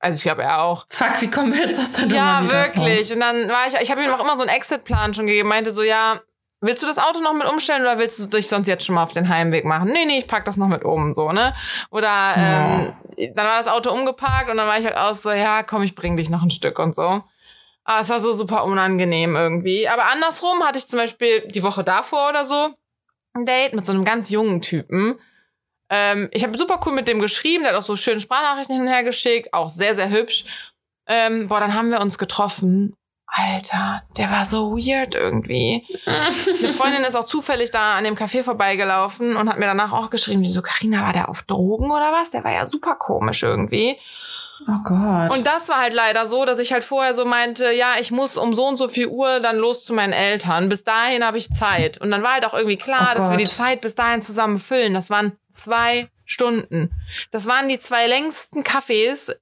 [0.00, 0.86] also ich glaube, er auch.
[0.88, 3.00] Fuck, wie kommen wir jetzt aus der Nummer Ja, wirklich.
[3.00, 3.10] raus?
[3.12, 5.72] Und dann war ich, ich habe ihm auch immer so einen Exit-Plan schon gegeben, meinte
[5.72, 6.20] so, ja,
[6.62, 9.02] willst du das Auto noch mit umstellen oder willst du dich sonst jetzt schon mal
[9.02, 9.92] auf den Heimweg machen?
[9.92, 11.54] Nee, nee, ich pack das noch mit um, so, ne?
[11.90, 12.92] Oder ähm,
[13.34, 15.94] dann war das Auto umgeparkt und dann war ich halt aus so, ja, komm, ich
[15.94, 17.22] bring dich noch ein Stück und so.
[17.84, 19.88] Aber es war so super unangenehm irgendwie.
[19.88, 22.74] Aber andersrum hatte ich zum Beispiel die Woche davor oder so
[23.32, 25.18] ein Date mit so einem ganz jungen Typen.
[25.90, 28.86] Ähm, ich habe super cool mit dem geschrieben, der hat auch so schöne Sprachnachrichten hin
[28.86, 30.44] und her geschickt, auch sehr, sehr hübsch.
[31.06, 32.94] Ähm, boah, dann haben wir uns getroffen.
[33.26, 35.86] Alter, der war so weird irgendwie.
[36.04, 40.10] Eine Freundin ist auch zufällig da an dem Café vorbeigelaufen und hat mir danach auch
[40.10, 42.30] geschrieben, die so, Carina, war der auf Drogen oder was?
[42.30, 43.98] Der war ja super komisch irgendwie.
[44.68, 45.34] Oh Gott.
[45.36, 48.36] Und das war halt leider so, dass ich halt vorher so meinte, ja, ich muss
[48.36, 50.68] um so und so viel Uhr dann los zu meinen Eltern.
[50.68, 51.98] Bis dahin habe ich Zeit.
[52.00, 53.44] Und dann war halt auch irgendwie klar, Oh dass wir die.
[53.44, 54.92] Zeit bis dahin zusammen füllen.
[54.94, 56.90] Das waren zwei Stunden.
[57.30, 59.40] Das waren die zwei längsten Kaffees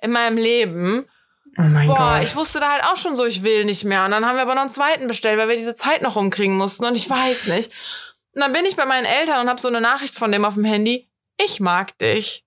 [0.00, 1.06] in meinem Leben.
[1.58, 2.24] oh mein Boah, Gott.
[2.24, 4.04] ich wusste da halt auch schon so, ich will nicht mehr.
[4.06, 6.56] Und dann haben wir aber noch einen zweiten bestellt, weil wir diese Zeit noch rumkriegen
[6.56, 6.84] mussten.
[6.86, 7.70] Und ich weiß nicht.
[8.34, 10.54] Und dann bin ich bei meinen Eltern und habe so eine Nachricht von dem auf
[10.54, 11.08] dem Handy.
[11.38, 12.44] Ich mag dich.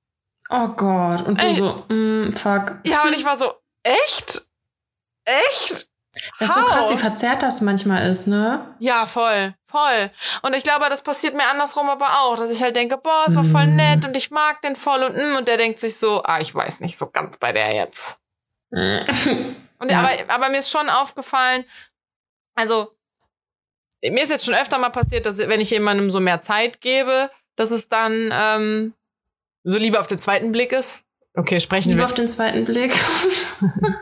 [0.50, 1.22] Oh Gott.
[1.26, 1.56] Und du Ey.
[1.56, 2.80] so, mm, fuck.
[2.84, 4.42] Ja, und ich war so, echt?
[5.26, 5.88] Echt?
[6.40, 8.76] Das ist so krass, wie verzerrt das manchmal ist, ne?
[8.80, 10.12] Ja, voll, voll.
[10.42, 13.36] Und ich glaube, das passiert mir andersrum aber auch, dass ich halt denke, boah, es
[13.36, 13.76] war voll Mm.
[13.76, 16.54] nett und ich mag den voll und mm, und der denkt sich so, ah, ich
[16.54, 18.22] weiß nicht so ganz bei der jetzt.
[18.72, 19.06] Und
[19.90, 20.00] Ja.
[20.00, 21.64] aber, aber mir ist schon aufgefallen,
[22.56, 22.92] also
[24.04, 27.30] mir ist jetzt schon öfter mal passiert, dass wenn ich jemandem so mehr Zeit gebe,
[27.56, 28.94] dass es dann ähm,
[29.70, 31.04] so lieber auf den zweiten Blick ist.
[31.36, 32.06] Okay, sprechen Lieber wir.
[32.06, 32.94] auf den zweiten Blick.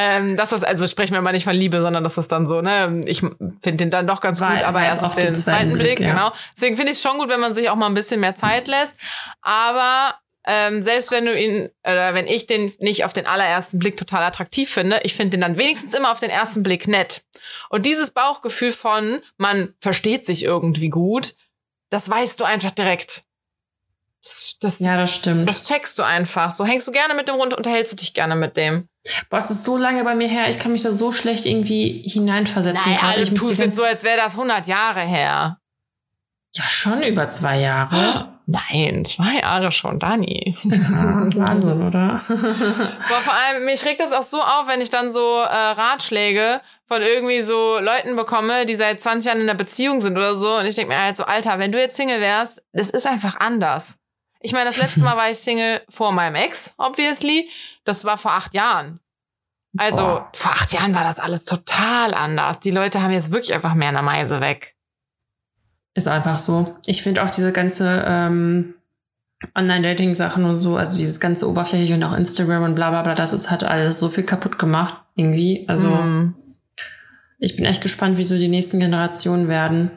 [0.00, 3.02] Ähm, das, also sprechen wir mal nicht von Liebe, sondern dass das dann so, ne,
[3.06, 5.98] ich finde den dann doch ganz Vibe- gut, aber Vibe erst auf den, zweiten Blick,
[5.98, 6.10] ja.
[6.10, 6.32] genau.
[6.54, 8.68] Deswegen finde ich es schon gut, wenn man sich auch mal ein bisschen mehr Zeit
[8.68, 8.94] lässt.
[9.42, 10.14] Aber
[10.46, 14.22] ähm, selbst wenn du ihn, oder wenn ich den nicht auf den allerersten Blick total
[14.22, 17.22] attraktiv finde, ich finde den dann wenigstens immer auf den ersten Blick nett.
[17.68, 21.34] Und dieses Bauchgefühl von, man versteht sich irgendwie gut,
[21.90, 23.22] das weißt du einfach direkt.
[24.22, 25.48] Das, das, Ja, das stimmt.
[25.48, 26.50] das checkst du einfach.
[26.50, 28.88] So hängst du gerne mit dem rund, unterhältst du dich gerne mit dem.
[29.30, 32.02] Boah, es ist so lange bei mir her, ich kann mich da so schlecht irgendwie
[32.06, 32.92] hineinversetzen.
[32.92, 35.58] Naja, ich du tust jetzt so, als wäre das 100 Jahre her.
[36.54, 38.34] Ja, schon über zwei Jahre.
[38.46, 40.56] Nein, zwei Jahre schon, Dani.
[40.62, 40.70] Ja,
[41.34, 42.22] Wahnsinn, oder?
[42.28, 46.60] Boah, vor allem, mich regt das auch so auf, wenn ich dann so äh, Ratschläge
[46.86, 50.56] von irgendwie so Leuten bekomme, die seit 20 Jahren in einer Beziehung sind oder so.
[50.56, 53.36] Und ich denke mir halt so, Alter, wenn du jetzt Single wärst, es ist einfach
[53.38, 53.98] anders.
[54.48, 57.50] Ich meine, das letzte Mal war ich Single vor meinem Ex, obviously.
[57.84, 58.98] Das war vor acht Jahren.
[59.76, 60.32] Also, Boah.
[60.34, 62.58] vor acht Jahren war das alles total anders.
[62.58, 64.74] Die Leute haben jetzt wirklich einfach mehr eine Meise weg.
[65.92, 66.78] Ist einfach so.
[66.86, 68.72] Ich finde auch diese ganze ähm,
[69.54, 73.34] Online-Dating-Sachen und so, also dieses ganze Oberflächliche und auch Instagram und bla bla bla, das
[73.34, 75.66] ist, hat alles so viel kaputt gemacht, irgendwie.
[75.68, 76.34] Also Mm.
[77.38, 79.90] ich bin echt gespannt, wie so die nächsten Generationen werden.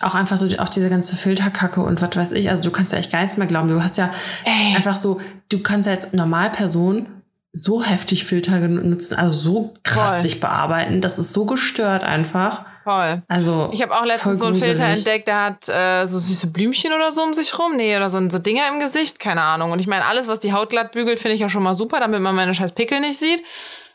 [0.00, 2.50] Auch einfach so, auch diese ganze Filterkacke und was weiß ich.
[2.50, 3.68] Also du kannst ja echt gar nichts mehr glauben.
[3.68, 4.12] Du hast ja
[4.44, 4.76] Ey.
[4.76, 7.08] einfach so, du kannst ja als Normalperson
[7.52, 10.22] so heftig Filter nutzen, also so krass Voll.
[10.22, 11.00] dich bearbeiten.
[11.00, 12.66] Das ist so gestört einfach.
[12.84, 13.22] Voll.
[13.26, 14.76] Also Ich habe auch letztens so einen gruselig.
[14.76, 17.74] Filter entdeckt, der hat äh, so süße Blümchen oder so um sich rum.
[17.76, 19.72] Nee, oder so, so Dinger im Gesicht, keine Ahnung.
[19.72, 21.98] Und ich meine, alles, was die Haut glatt bügelt, finde ich ja schon mal super,
[21.98, 23.42] damit man meine scheiß Pickel nicht sieht.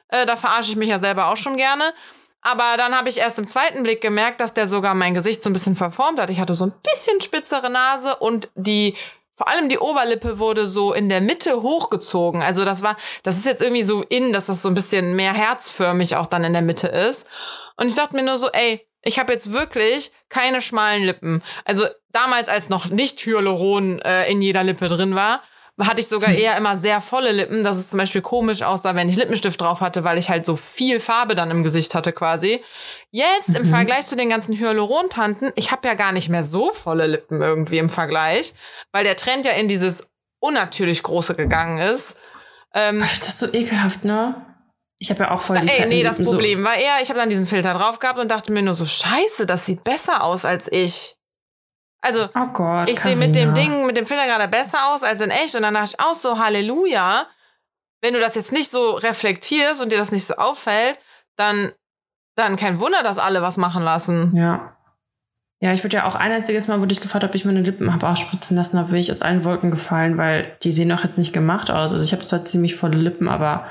[0.10, 1.94] Äh, da verarsche ich mich ja selber auch schon gerne.
[2.42, 5.50] Aber dann habe ich erst im zweiten Blick gemerkt, dass der sogar mein Gesicht so
[5.50, 6.30] ein bisschen verformt hat.
[6.30, 8.96] Ich hatte so ein bisschen spitzere Nase und die
[9.38, 12.44] vor allem die Oberlippe wurde so in der Mitte hochgezogen.
[12.44, 15.34] Also das war, das ist jetzt irgendwie so in, dass das so ein bisschen mehr
[15.34, 17.28] herzförmig auch dann in der Mitte ist.
[17.76, 21.44] Und ich dachte mir nur so, ey, ich habe jetzt wirklich keine schmalen Lippen.
[21.66, 25.42] Also damals, als noch nicht Hyaluron äh, in jeder Lippe drin war,
[25.88, 29.10] hatte ich sogar eher immer sehr volle Lippen, dass es zum Beispiel komisch aussah, wenn
[29.10, 32.64] ich Lippenstift drauf hatte, weil ich halt so viel Farbe dann im Gesicht hatte quasi.
[33.12, 33.66] Jetzt im Mhm.
[33.66, 37.78] Vergleich zu den ganzen Hyaluron-Tanten, ich habe ja gar nicht mehr so volle Lippen irgendwie
[37.78, 38.54] im Vergleich,
[38.92, 42.18] weil der Trend ja in dieses unnatürlich große gegangen ist.
[42.74, 44.46] Ähm, Das ist so ekelhaft, ne?
[44.98, 47.10] Ich habe ja auch voll die Ey, nee, das Lippen, so- Problem war eher, ich
[47.10, 50.24] habe dann diesen Filter drauf gehabt und dachte mir nur so, scheiße, das sieht besser
[50.24, 51.16] aus als ich.
[52.02, 52.90] Also, Oh Gott.
[52.90, 53.54] ich sehe mit dem.
[53.54, 55.56] Ding, mit dem Filter gerade besser aus als in echt.
[55.56, 57.28] Und dann dachte ich auch so, Halleluja.
[58.02, 60.98] Wenn du das jetzt nicht so reflektierst und dir das nicht so auffällt,
[61.38, 61.72] dann,
[62.36, 64.36] dann kein Wunder, dass alle was machen lassen.
[64.36, 64.76] Ja.
[65.64, 67.94] Ja, ich wurde ja auch ein einziges Mal wurde ich gefragt, ob ich meine Lippen
[67.94, 68.78] habe ausspritzen lassen.
[68.78, 71.94] Da bin ich aus allen Wolken gefallen, weil die sehen doch jetzt nicht gemacht aus.
[71.94, 73.68] Also ich habe zwar ziemlich volle Lippen, aber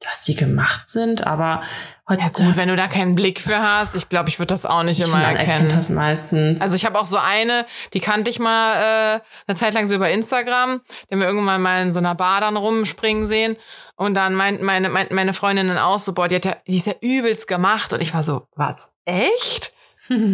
[0.00, 1.62] dass die gemacht sind, aber
[2.08, 4.66] Ja heutzutage gut, wenn du da keinen Blick für hast, ich glaube, ich würde das
[4.66, 5.76] auch nicht ich immer finde, man erkennt erkennen.
[5.76, 6.60] das meistens.
[6.60, 9.94] Also ich habe auch so eine, die kannte ich mal äh, eine Zeit lang so
[9.94, 13.56] über Instagram, die haben wir irgendwann mal in so einer Bar dann rumspringen sehen.
[13.96, 16.86] Und dann meinten meine, meinten meine Freundinnen auch so, boah, die, hat ja, die ist
[16.86, 17.92] ja übelst gemacht.
[17.92, 19.74] Und ich war so, was, echt?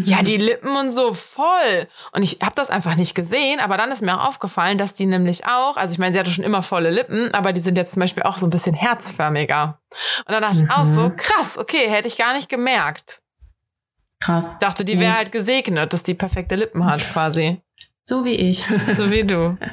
[0.04, 1.88] Ja, die Lippen und so voll.
[2.12, 5.06] Und ich habe das einfach nicht gesehen, aber dann ist mir auch aufgefallen, dass die
[5.06, 7.92] nämlich auch, also ich meine, sie hatte schon immer volle Lippen, aber die sind jetzt
[7.94, 9.80] zum Beispiel auch so ein bisschen herzförmiger.
[10.26, 10.94] Und dann dachte ich auch Mhm.
[10.94, 13.20] so, krass, okay, hätte ich gar nicht gemerkt.
[14.20, 14.54] Krass.
[14.54, 15.02] Ich dachte, die Nee.
[15.02, 17.60] wäre halt gesegnet, dass die perfekte Lippen hat quasi.
[18.02, 18.64] So wie ich.
[18.94, 19.56] So wie du.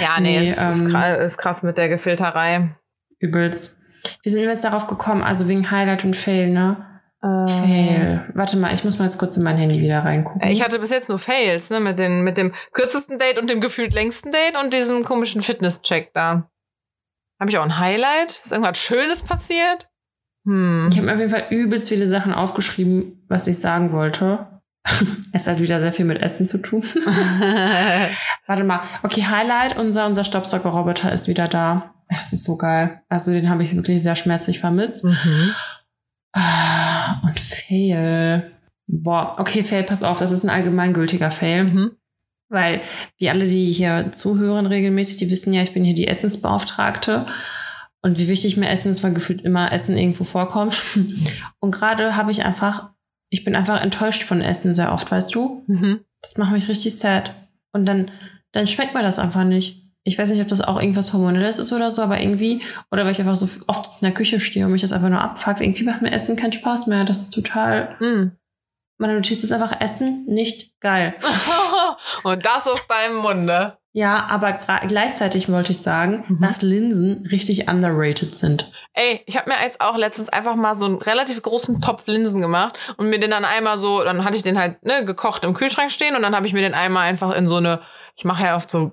[0.00, 2.74] Ja, nee, Nee, es ähm, ist, krass, ist krass mit der Gefilterei.
[3.20, 3.78] Übelst.
[4.22, 5.22] Wie sind wir jetzt darauf gekommen?
[5.22, 6.93] Also wegen Highlight und Fail, ne?
[7.24, 8.30] Äh, Fail.
[8.34, 10.46] Warte mal, ich muss mal jetzt kurz in mein Handy wieder reingucken.
[10.50, 13.62] Ich hatte bis jetzt nur Fails, ne, mit, den, mit dem kürzesten Date und dem
[13.62, 16.50] gefühlt längsten Date und diesem komischen Fitness-Check da.
[17.40, 18.42] Habe ich auch ein Highlight?
[18.44, 19.90] Ist irgendwas Schönes passiert?
[20.44, 20.88] Hm.
[20.90, 24.60] Ich habe mir auf jeden Fall übelst viele Sachen aufgeschrieben, was ich sagen wollte.
[25.32, 26.84] es hat wieder sehr viel mit Essen zu tun.
[28.46, 28.80] Warte mal.
[29.02, 31.94] Okay, Highlight, unser, unser Staubsaugerroboter ist wieder da.
[32.10, 33.00] Das ist so geil.
[33.08, 35.04] Also den habe ich wirklich sehr schmerzlich vermisst.
[35.04, 35.54] mhm.
[36.34, 38.52] Ah, Und Fail.
[38.86, 41.64] Boah, okay, Fail, pass auf, das ist ein allgemeingültiger Fail.
[41.64, 41.92] Mhm.
[42.50, 42.82] Weil
[43.18, 47.26] wir alle, die hier zuhören regelmäßig, die wissen ja, ich bin hier die Essensbeauftragte.
[48.02, 50.98] Und wie wichtig mir Essen ist, weil gefühlt immer Essen irgendwo vorkommt.
[51.60, 52.90] Und gerade habe ich einfach,
[53.30, 55.64] ich bin einfach enttäuscht von Essen sehr oft, weißt du?
[55.68, 56.00] Mhm.
[56.20, 57.34] Das macht mich richtig sad.
[57.72, 58.10] Und dann,
[58.52, 59.83] dann schmeckt mir das einfach nicht.
[60.06, 63.12] Ich weiß nicht, ob das auch irgendwas Hormonelles ist oder so, aber irgendwie, oder weil
[63.12, 65.60] ich einfach so oft in der Küche stehe und mich das einfach nur abfuckt.
[65.62, 67.04] Irgendwie macht mir Essen keinen Spaß mehr.
[67.04, 68.32] Das ist total, Mhm.
[68.98, 71.14] meine Notiz ist einfach Essen nicht geil.
[72.24, 73.78] und das aus deinem Munde.
[73.96, 76.40] Ja, aber gleichzeitig wollte ich sagen, Mhm.
[76.42, 78.70] dass Linsen richtig underrated sind.
[78.92, 82.40] Ey, ich habe mir jetzt auch letztens einfach mal so einen relativ großen Topf Linsen
[82.40, 85.54] gemacht und mir den dann einmal so, dann hatte ich den halt ne, gekocht im
[85.54, 87.80] Kühlschrank stehen und dann habe ich mir den einmal einfach in so eine,
[88.16, 88.92] ich mache ja oft so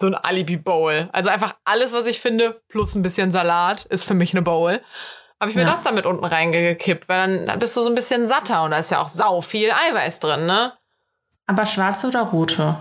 [0.00, 1.08] so ein Alibi-Bowl.
[1.12, 4.80] Also einfach alles, was ich finde, plus ein bisschen Salat, ist für mich eine Bowl.
[5.40, 5.70] Habe ich mir Ja.
[5.70, 8.90] das damit unten reingekippt, weil dann bist du so ein bisschen satter und da ist
[8.90, 10.72] ja auch sau viel Eiweiß drin, ne?
[11.46, 12.76] Aber schwarze oder rote?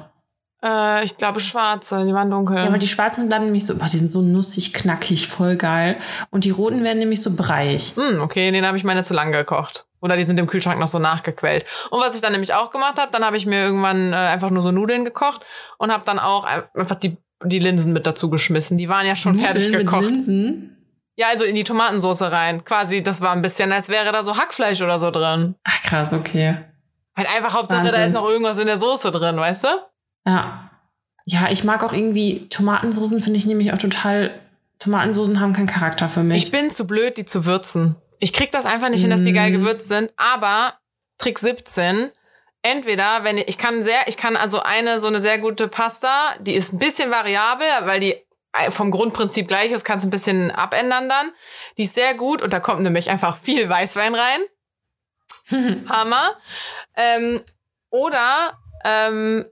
[0.63, 2.57] Äh, ich glaube schwarze, die waren dunkel.
[2.57, 5.97] Ja, aber die schwarzen bleiben nämlich so, boah, die sind so nussig, knackig, voll geil.
[6.31, 7.93] Und die roten werden nämlich so breich.
[7.95, 9.85] Hm, okay, den habe ich meine zu lang gekocht.
[9.99, 11.65] Oder die sind im Kühlschrank noch so nachgequellt.
[11.89, 14.49] Und was ich dann nämlich auch gemacht habe, dann habe ich mir irgendwann äh, einfach
[14.49, 15.45] nur so Nudeln gekocht
[15.77, 18.77] und habe dann auch einfach die, die Linsen mit dazu geschmissen.
[18.77, 20.01] Die waren ja schon Nudeln fertig gekocht.
[20.01, 20.73] Mit Linsen?
[21.15, 22.63] Ja, also in die Tomatensauce rein.
[22.63, 25.55] Quasi, das war ein bisschen, als wäre da so Hackfleisch oder so drin.
[25.63, 26.57] Ach krass, okay.
[27.15, 28.03] Halt einfach Hauptsache, da Wahnsinn.
[28.03, 29.67] ist noch irgendwas in der Soße drin, weißt du?
[30.27, 30.69] Ja.
[31.25, 34.39] Ja, ich mag auch irgendwie Tomatensoßen, finde ich nämlich auch total.
[34.77, 36.43] Tomatensoßen haben keinen Charakter für mich.
[36.43, 37.95] Ich bin zu blöd, die zu würzen.
[38.19, 39.53] Ich krieg das einfach nicht hin, dass die geil Mm.
[39.59, 40.11] gewürzt sind.
[40.17, 40.73] Aber
[41.17, 42.11] Trick 17,
[42.61, 46.35] entweder, wenn ich, ich kann sehr, ich kann also eine so eine sehr gute Pasta,
[46.39, 48.15] die ist ein bisschen variabel, weil die
[48.71, 51.31] vom Grundprinzip gleich ist, kannst du ein bisschen abändern dann.
[51.77, 55.85] Die ist sehr gut und da kommt nämlich einfach viel Weißwein rein.
[55.89, 56.35] Hammer.
[56.95, 57.43] Ähm,
[57.89, 59.45] oder ähm,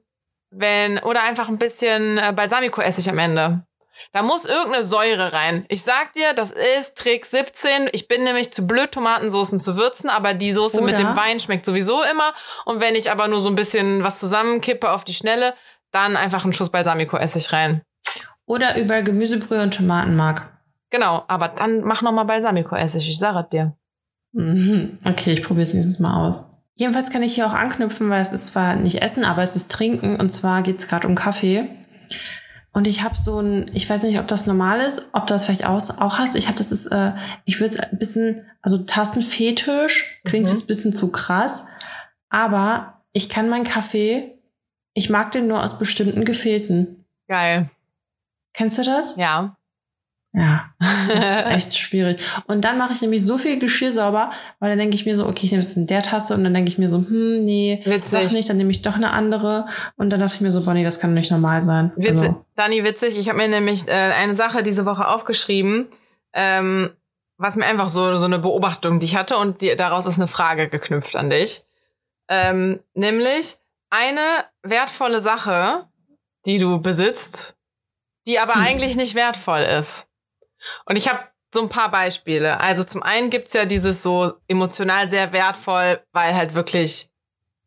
[0.50, 3.66] wenn oder einfach ein bisschen äh, Balsamico-Essig am Ende.
[4.14, 5.66] Da muss irgendeine Säure rein.
[5.68, 7.90] Ich sag dir, das ist Trick 17.
[7.92, 11.40] Ich bin nämlich zu blöd, Tomatensoßen zu würzen, aber die Soße mit Oder- dem Wein
[11.40, 12.34] schmeckt sowieso immer.
[12.66, 15.54] Und wenn ich aber nur so ein bisschen was zusammenkippe auf die Schnelle,
[15.92, 17.82] dann einfach einen Schuss Balsamico-Essig rein.
[18.46, 20.52] Oder über Gemüsebrühe und Tomatenmark.
[20.92, 23.76] Genau, aber dann mach noch mal Balsamico-Essig, ich sag es dir.
[24.34, 25.00] Mhm.
[25.04, 26.52] Okay, ich probiere es nächstes Mal aus.
[26.78, 29.72] Jedenfalls kann ich hier auch anknüpfen, weil es ist zwar nicht Essen, aber es ist
[29.72, 30.20] Trinken.
[30.20, 31.70] Und zwar geht es gerade um Kaffee.
[32.76, 35.46] Und ich habe so ein, ich weiß nicht, ob das normal ist, ob du das
[35.46, 36.36] vielleicht aus, auch hast.
[36.36, 37.14] Ich habe das ist, äh,
[37.46, 40.52] ich würde es ein bisschen, also Tassenfetisch klingt Mhm.
[40.54, 41.68] jetzt ein bisschen zu krass,
[42.30, 44.38] aber ich kann meinen Kaffee,
[44.94, 47.06] ich mag den nur aus bestimmten Gefäßen.
[47.30, 47.70] Geil.
[48.54, 49.16] Kennst du das?
[49.16, 49.55] Ja.
[50.38, 50.66] Ja,
[51.08, 52.20] das ist echt schwierig.
[52.48, 55.26] Und dann mache ich nämlich so viel Geschirr sauber, weil dann denke ich mir so,
[55.28, 57.82] okay, ich nehme das in der Tasse und dann denke ich mir so, hm, nee,
[57.86, 58.20] Witzig.
[58.28, 59.66] doch nicht, dann nehme ich doch eine andere.
[59.96, 61.94] Und dann dachte ich mir so, boah, nee, das kann nicht normal sein.
[61.96, 63.18] Witzig, Also, Dani, witzig.
[63.18, 65.88] Ich habe mir nämlich äh, eine Sache diese Woche aufgeschrieben,
[66.34, 66.92] ähm,
[67.38, 70.28] was mir einfach so, so eine Beobachtung, die ich hatte und die, daraus ist eine
[70.28, 71.64] Frage geknüpft an dich.
[72.28, 73.56] Ähm, nämlich
[73.90, 74.20] eine
[74.64, 75.86] wertvolle Sache,
[76.46, 77.56] die du besitzt,
[78.28, 78.62] die aber Hm.
[78.64, 80.08] eigentlich nicht wertvoll ist.
[80.86, 81.20] Und ich habe
[81.54, 82.60] so ein paar Beispiele.
[82.60, 87.08] Also zum einen gibt's ja dieses so emotional sehr wertvoll, weil halt wirklich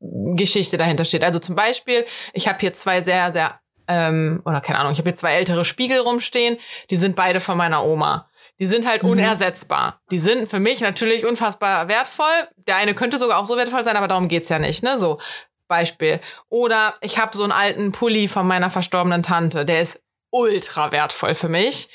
[0.00, 1.24] Geschichte dahinter steht.
[1.24, 5.08] Also zum Beispiel, ich habe hier zwei sehr, sehr, ähm, oder keine Ahnung, ich habe
[5.08, 6.58] hier zwei ältere Spiegel rumstehen,
[6.90, 8.28] die sind beide von meiner Oma.
[8.60, 9.10] Die sind halt Mhm.
[9.10, 10.00] unersetzbar.
[10.10, 12.48] Die sind für mich natürlich unfassbar wertvoll.
[12.66, 14.98] Der eine könnte sogar auch so wertvoll sein, aber darum geht's ja nicht, ne?
[14.98, 15.20] So,
[15.68, 16.20] Beispiel.
[16.48, 21.34] Oder ich habe so einen alten Pulli von meiner verstorbenen Tante, der ist ultra wertvoll
[21.34, 21.88] für mich.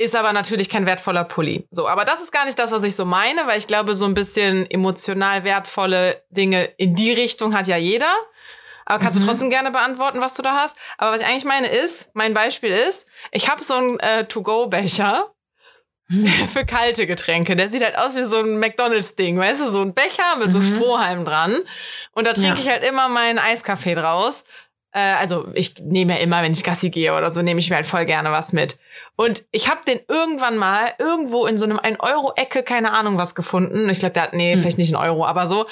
[0.00, 1.66] Ist aber natürlich kein wertvoller Pulli.
[1.72, 4.04] So, aber das ist gar nicht das, was ich so meine, weil ich glaube, so
[4.04, 8.12] ein bisschen emotional wertvolle Dinge in die Richtung hat ja jeder.
[8.86, 9.22] Aber kannst Mhm.
[9.22, 10.76] du trotzdem gerne beantworten, was du da hast.
[10.98, 15.32] Aber was ich eigentlich meine ist, mein Beispiel ist, ich habe so einen äh, To-Go-Becher
[16.52, 17.54] für kalte Getränke.
[17.56, 20.60] Der sieht halt aus wie so ein McDonalds-Ding, weißt du, so ein Becher mit so
[20.60, 20.74] Mhm.
[20.74, 21.58] Strohhalm dran.
[22.12, 22.64] Und da trinke Ja.
[22.64, 24.44] ich halt immer meinen Eiskaffee draus.
[24.92, 27.76] Äh, also ich nehme ja immer, wenn ich Gassi gehe oder so, nehme ich mir
[27.76, 28.78] halt voll gerne was mit.
[29.16, 33.88] Und ich habe den irgendwann mal irgendwo in so einem 1-Euro-Ecke, keine Ahnung was gefunden.
[33.90, 34.60] Ich glaube, der hat, nee, Hm.
[34.60, 35.66] vielleicht nicht einen Euro, aber so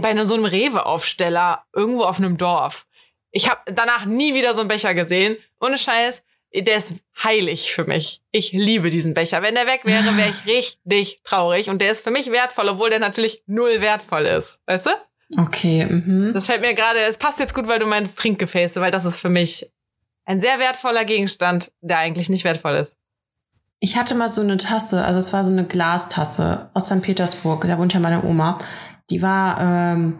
[0.00, 2.86] bei so einem Rewe-Aufsteller irgendwo auf einem Dorf.
[3.30, 5.36] Ich habe danach nie wieder so einen Becher gesehen.
[5.60, 6.22] Ohne Scheiß,
[6.54, 8.22] der ist heilig für mich.
[8.32, 9.42] Ich liebe diesen Becher.
[9.42, 11.68] Wenn der weg wäre, wäre ich richtig traurig.
[11.68, 14.60] Und der ist für mich wertvoll, obwohl der natürlich null wertvoll ist.
[14.66, 14.90] Weißt du?
[15.36, 16.32] okay, mhm.
[16.32, 19.18] Das fällt mir gerade, es passt jetzt gut, weil du meinst Trinkgefäße, weil das ist
[19.18, 19.66] für mich
[20.28, 22.96] ein sehr wertvoller Gegenstand, der eigentlich nicht wertvoll ist.
[23.80, 27.00] Ich hatte mal so eine Tasse, also es war so eine Glastasse aus St.
[27.00, 28.58] Petersburg, da wohnt ja meine Oma.
[29.08, 30.18] Die war, ähm,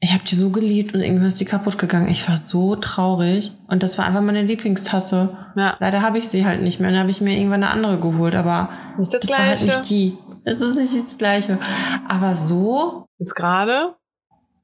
[0.00, 2.08] ich habe die so geliebt und irgendwann ist die kaputt gegangen.
[2.08, 5.36] Ich war so traurig und das war einfach meine Lieblingstasse.
[5.54, 5.76] Ja.
[5.78, 6.90] Leider habe ich sie halt nicht mehr.
[6.90, 9.90] Dann habe ich mir irgendwann eine andere geholt, aber Nicht das, das war halt nicht
[9.90, 10.18] die.
[10.44, 11.60] Es ist nicht das Gleiche.
[12.08, 13.94] Aber so, Jetzt gerade?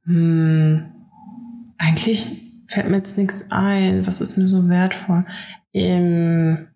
[0.07, 0.91] hm,
[1.79, 2.42] eigentlich
[2.73, 4.07] fällt mir jetzt nichts ein.
[4.07, 5.25] Was ist mir so wertvoll?
[5.73, 6.69] Ähm,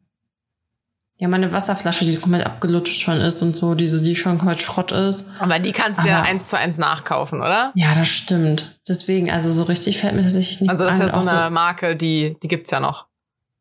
[1.19, 4.93] ja, meine Wasserflasche, die komplett abgelutscht schon ist und so, diese, die schon komplett Schrott
[4.93, 5.31] ist.
[5.41, 7.73] Aber die kannst du ja eins zu eins nachkaufen, oder?
[7.75, 8.79] Ja, das stimmt.
[8.87, 11.07] Deswegen, also so richtig fällt mir tatsächlich nichts Also das ein.
[11.07, 13.07] ist ja so eine Marke, die, die gibt's ja noch.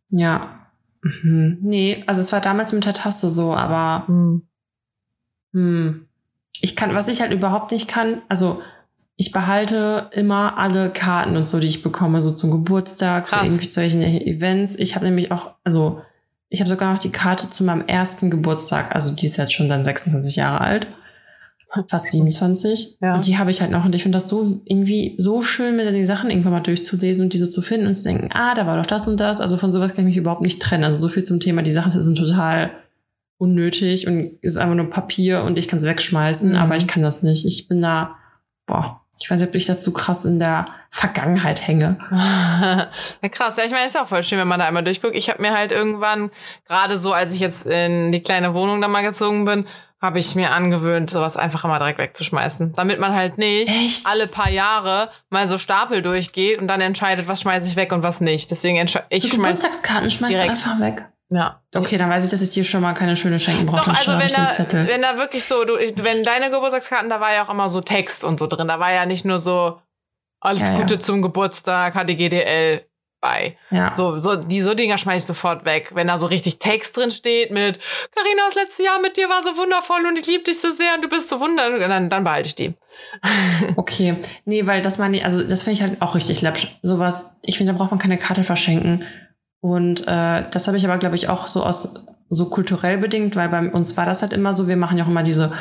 [0.09, 0.59] ja.
[1.01, 1.59] Mhm.
[1.61, 4.05] Nee, also es war damals mit der Tasse so, aber
[5.53, 6.07] Hm.
[6.61, 8.61] Ich kann, was ich halt überhaupt nicht kann, also
[9.17, 13.47] ich behalte immer alle Karten und so, die ich bekomme, so zum Geburtstag, für Krass.
[13.49, 14.75] irgendwie solche Events.
[14.75, 16.01] Ich habe nämlich auch, also
[16.49, 19.69] ich habe sogar noch die Karte zu meinem ersten Geburtstag, also die ist jetzt schon
[19.69, 20.87] dann 26 Jahre alt,
[21.89, 22.97] fast 27.
[23.01, 23.15] Ja.
[23.15, 25.83] Und die habe ich halt noch und ich finde das so irgendwie so schön, mir
[25.85, 28.65] dann die Sachen irgendwann mal durchzulesen und diese zu finden und zu denken, ah, da
[28.65, 29.41] war doch das und das.
[29.41, 30.85] Also von sowas kann ich mich überhaupt nicht trennen.
[30.85, 32.71] Also so viel zum Thema, die Sachen sind total
[33.37, 36.55] unnötig und ist einfach nur Papier und ich kann es wegschmeißen, Mhm.
[36.55, 37.45] aber ich kann das nicht.
[37.45, 38.15] Ich bin da,
[38.65, 41.97] boah, ich weiß nicht, ob ich da zu krass in der Vergangenheit hänge.
[42.11, 43.57] ja, krass.
[43.57, 45.15] Ja, ich meine, ist ja auch voll schön, wenn man da einmal durchguckt.
[45.15, 46.31] Ich habe mir halt irgendwann,
[46.67, 49.67] gerade so, als ich jetzt in die kleine Wohnung da mal gezogen bin,
[50.01, 52.73] habe ich mir angewöhnt, sowas einfach immer direkt wegzuschmeißen.
[52.73, 54.05] Damit man halt nicht Echt?
[54.05, 58.03] alle paar Jahre mal so Stapel durchgeht und dann entscheidet, was schmeiße ich weg und
[58.03, 58.51] was nicht.
[58.51, 59.37] Deswegen entscheide ich schmeiß.
[59.37, 60.51] Geburtstagskarten schmeißt du direkt.
[60.51, 61.05] einfach weg.
[61.29, 61.61] Ja.
[61.73, 63.89] Okay, dann weiß ich, dass ich dir schon mal keine schöne schenken brauche.
[63.89, 64.87] Doch, also wenn da, Zettel.
[64.87, 68.23] wenn da wirklich so, du, wenn deine Geburtstagskarten, da war ja auch immer so Text
[68.23, 68.67] und so drin.
[68.67, 69.81] Da war ja nicht nur so
[70.39, 70.79] alles Ja, ja.
[70.79, 72.85] Gute zum Geburtstag, HDGDL
[73.21, 73.57] bei.
[73.71, 73.91] ja.
[73.95, 75.89] So, so, die so Dinger schmeiß ich sofort weg.
[75.95, 77.79] Wenn da so richtig Text drin steht mit
[78.13, 80.93] Carina, das letzte Jahr mit dir war so wundervoll und ich liebe dich so sehr
[80.93, 82.75] und du bist so wundervoll, dann, dann behalte ich die.
[83.77, 86.77] Okay, nee, weil das meine ich, also das finde ich halt auch richtig läppsch.
[86.83, 89.03] Sowas, ich finde, da braucht man keine Karte verschenken.
[89.65, 93.49] Und äh, das habe ich aber, glaube ich, auch so aus so kulturell bedingt, weil
[93.49, 95.53] bei uns war das halt immer so, wir machen ja auch immer diese,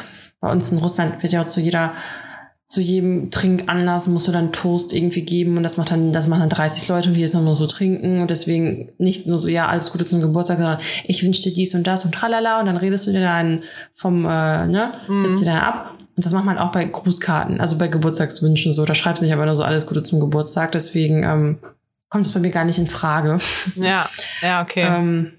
[0.43, 1.93] bei uns in Russland wird ja auch zu jeder,
[2.67, 6.41] zu jedem Trinkanlass musst du dann Toast irgendwie geben und das macht dann, das machen
[6.41, 9.49] dann 30 Leute und hier ist dann nur so trinken und deswegen nicht nur so,
[9.49, 12.67] ja, alles Gute zum Geburtstag, sondern ich wünsche dir dies und das und tralala und
[12.67, 13.63] dann redest du dir dann
[13.95, 15.33] vom, äh, ne, Mhm.
[15.33, 15.95] dir dann ab.
[16.15, 18.85] Und das macht man auch bei Grußkarten, also bei Geburtstagswünschen so.
[18.85, 21.59] Da schreibst du nicht aber nur so alles Gute zum Geburtstag, deswegen ähm,
[22.15, 23.39] kommt es bei mir gar nicht in Frage.
[23.75, 24.09] Ja,
[24.41, 24.83] ja, okay.
[24.83, 25.33] ähm,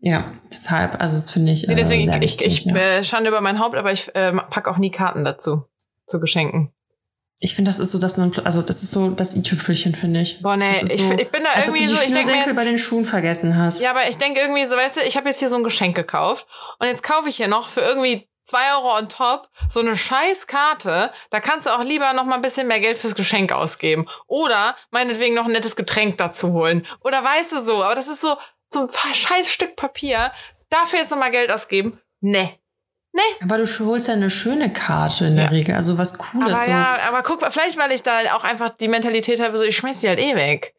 [0.00, 2.46] ja, deshalb, also das finde ich nee, äh, deswegen, sehr ich, wichtig.
[2.46, 2.78] ich, ich ja.
[2.78, 5.66] äh, schande über mein Haupt, aber ich äh, pack auch nie Karten dazu.
[6.06, 6.72] Zu Geschenken.
[7.40, 10.40] ich finde, das ist so das, also das ist so das i-Tüpfelchen, finde ich.
[10.40, 12.26] Boah, nee, ist ich, so, ich bin da Als ob du irgendwie die so, ich
[12.26, 13.82] denke bei den Schuhen vergessen hast.
[13.82, 15.94] ja, aber ich denke irgendwie so, weißt du, ich habe jetzt hier so ein Geschenk
[15.94, 16.46] gekauft
[16.78, 20.46] und jetzt kaufe ich hier noch für irgendwie zwei Euro on top so eine scheiß
[20.46, 21.12] Karte.
[21.30, 24.08] Da kannst du auch lieber noch mal ein bisschen mehr Geld fürs Geschenk ausgeben.
[24.26, 26.86] Oder meinetwegen noch ein nettes Getränk dazu holen.
[27.00, 28.36] Oder weißt du so, aber das ist so,
[28.68, 30.32] so ein scheiß Stück Papier.
[30.70, 32.00] Dafür jetzt noch mal Geld ausgeben?
[32.20, 32.58] Nee.
[33.42, 35.50] Aber du holst ja eine schöne Karte in der Ja.
[35.50, 36.48] Regel, also was Cooles.
[36.48, 36.70] Aber so.
[36.70, 40.00] ja, aber guck, vielleicht weil ich da auch einfach die Mentalität habe, so ich schmeiß
[40.00, 40.74] die halt eh weg.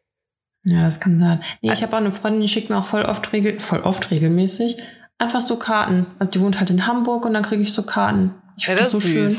[0.64, 1.44] Ja, das kann sein.
[1.60, 4.10] Nee, ich habe auch eine Freundin, die schickt mir auch voll oft, regel voll oft
[4.10, 4.82] regelmäßig
[5.18, 6.06] einfach so Karten.
[6.18, 8.34] Also die wohnt halt in Hamburg und dann kriege ich so Karten.
[8.56, 9.36] Ich finde das, so schön.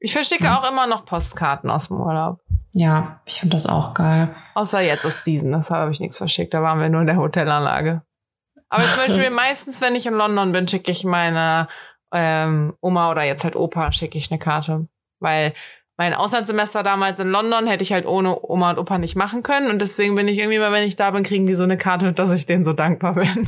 [0.00, 0.58] Ich verschicke Ja.
[0.58, 2.40] auch immer noch Postkarten aus dem Urlaub.
[2.72, 4.34] Ja, ich finde das auch geil.
[4.54, 5.52] Außer jetzt aus diesen.
[5.52, 6.54] Das habe ich nichts verschickt.
[6.54, 8.02] Da waren wir nur in der Hotelanlage.
[8.68, 11.68] Aber zum Beispiel meistens, wenn ich in London bin, schicke ich meine
[12.12, 14.86] ähm, Oma oder jetzt halt Opa, schicke ich eine Karte.
[15.18, 15.54] Weil
[16.00, 19.68] mein Auslandssemester damals in London hätte ich halt ohne Oma und Opa nicht machen können.
[19.68, 22.14] Und deswegen bin ich irgendwie immer, wenn ich da bin, kriegen die so eine Karte,
[22.14, 23.46] dass ich denen so dankbar bin.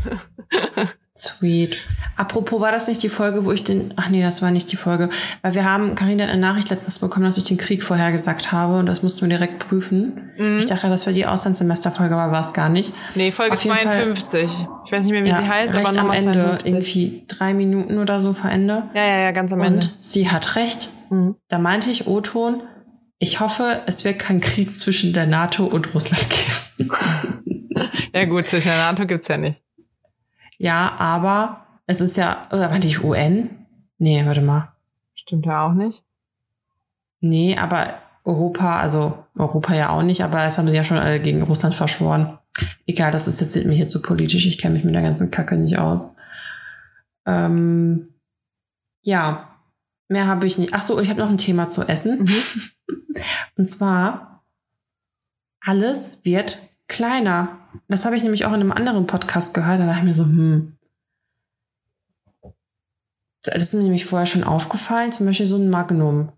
[1.17, 1.79] Sweet.
[2.15, 3.95] Apropos, war das nicht die Folge, wo ich den.
[3.97, 5.09] Ach nee, das war nicht die Folge.
[5.41, 8.79] Weil wir haben, Karina hat eine Nachricht letztens bekommen, dass ich den Krieg vorhergesagt habe
[8.79, 10.33] und das mussten wir direkt prüfen.
[10.37, 10.59] Mhm.
[10.59, 12.93] Ich dachte, das wäre die Auslandssemesterfolge, aber war es gar nicht.
[13.15, 14.51] Nee, Folge Auf jeden Fall- 52.
[14.85, 16.33] Ich weiß nicht mehr, wie sie heißt, recht aber am Ende.
[16.33, 16.67] 52.
[16.67, 18.83] Irgendwie drei Minuten oder so vor Ende.
[18.93, 19.87] Ja, ja, ja, ganz am Ende.
[19.87, 20.91] Und sie hat recht.
[21.13, 21.37] Mhm.
[21.49, 22.63] Da meinte ich, O-Ton,
[23.19, 26.91] ich hoffe, es wird kein Krieg zwischen der NATO und Russland geben.
[28.15, 29.63] Ja, gut, zwischen der NATO gibt's ja nicht.
[30.59, 33.67] Ja, aber es ist ja, oder meinte ich UN?
[33.97, 34.73] Nee, warte mal.
[35.15, 36.05] Stimmt ja auch nicht.
[37.21, 37.95] Nee, aber
[38.25, 41.75] Europa, also Europa ja auch nicht, aber es haben sie ja schon alle gegen Russland
[41.75, 42.39] verschworen.
[42.87, 44.45] Egal, das ist jetzt mir hier zu politisch.
[44.45, 46.15] Ich kenne mich mit der ganzen Kacke nicht aus.
[47.25, 48.09] Ähm,
[49.03, 49.52] ja,
[50.13, 50.75] mehr habe ich nicht.
[50.75, 52.29] Ach so, ich habe noch ein Thema zu essen.
[53.57, 54.45] Und zwar,
[55.61, 57.59] alles wird kleiner.
[57.89, 59.81] Das habe ich nämlich auch in einem anderen Podcast gehört.
[59.81, 60.77] Da dachte ich mir so, hm.
[63.45, 66.31] Das ist mir nämlich vorher schon aufgefallen, zum Beispiel so ein Magnum.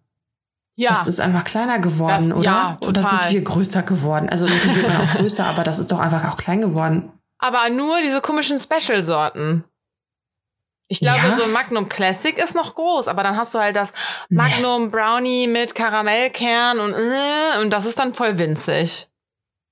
[0.77, 0.89] Ja.
[0.91, 2.45] Das ist einfach kleiner geworden, Das- oder?
[2.45, 3.33] ja, Oder sind total.
[3.33, 4.29] wir größer geworden?
[4.29, 7.13] Also natürlich wird man auch größer, aber das ist doch einfach auch klein geworden.
[7.39, 9.65] Aber nur diese komischen Special-Sorten.
[10.95, 11.37] Ich glaube, Ja?
[11.39, 13.93] so Magnum Classic ist noch groß, aber dann hast du halt das
[14.29, 19.09] Magnum Brownie mit Karamellkern und, äh, und das ist dann voll winzig.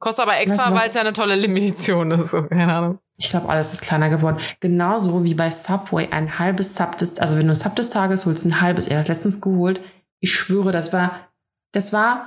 [0.00, 0.80] Kostet aber extra, Weißt du was?
[0.82, 2.30] weil es ja eine tolle Limitation ist.
[2.32, 2.98] So, keine Ahnung.
[3.18, 4.38] Ich glaube, alles ist kleiner geworden.
[4.58, 8.26] Genauso wie bei Subway ein halbes Sub des, also wenn du ein Sub des Tages
[8.26, 9.80] holst, ein halbes, er hat letztens geholt.
[10.18, 11.28] Ich schwöre, das war,
[11.72, 12.26] das war,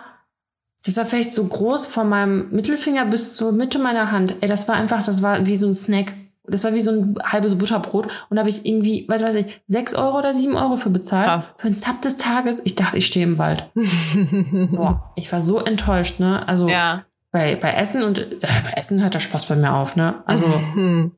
[0.86, 4.36] das war vielleicht so groß von meinem Mittelfinger bis zur Mitte meiner Hand.
[4.40, 6.14] Ey, das war einfach, das war wie so ein Snack.
[6.50, 8.06] Das war wie so ein halbes Butterbrot.
[8.30, 11.26] Und da habe ich irgendwie, was weiß ich, sechs Euro oder sieben Euro für bezahlt.
[11.28, 11.54] Krass.
[11.58, 12.62] Für ein Sub des Tages.
[12.66, 13.70] Ich dachte, ich stehe im Wald.
[13.76, 16.48] Boah, ich war so enttäuscht, ne?
[16.48, 17.06] Also Ja.
[17.32, 20.16] bei, bei Essen und äh, bei Essen hört der Spaß bei mir auf, ne?
[20.26, 20.48] Also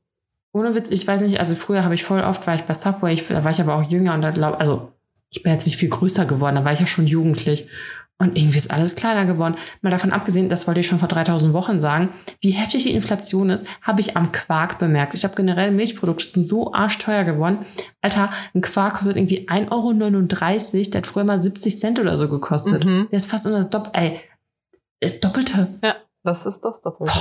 [0.54, 3.14] ohne Witz, ich weiß nicht, also früher habe ich voll oft, war ich bei Subway,
[3.14, 4.92] ich, da war ich aber auch jünger und da glaube also
[5.30, 7.68] ich bin jetzt nicht viel größer geworden, da war ich ja schon jugendlich.
[8.20, 9.58] Und irgendwie ist alles kleiner geworden.
[9.82, 12.10] Mal davon abgesehen, das wollte ich schon vor 3000 Wochen sagen,
[12.42, 15.14] wie heftig die Inflation ist, habe ich am Quark bemerkt.
[15.14, 17.66] Ich habe generell Milchprodukte sind so arschteuer geworden.
[18.02, 20.90] Alter, ein Quark kostet irgendwie 1,39 Euro.
[20.92, 22.86] Der hat früher mal 70 Cent oder so gekostet.
[22.86, 23.08] Mhm.
[23.12, 24.00] Der ist fast unter das Doppelte.
[24.00, 24.22] Ey,
[25.00, 25.68] das Doppelte.
[25.84, 27.14] Ja, das ist das Doppelte.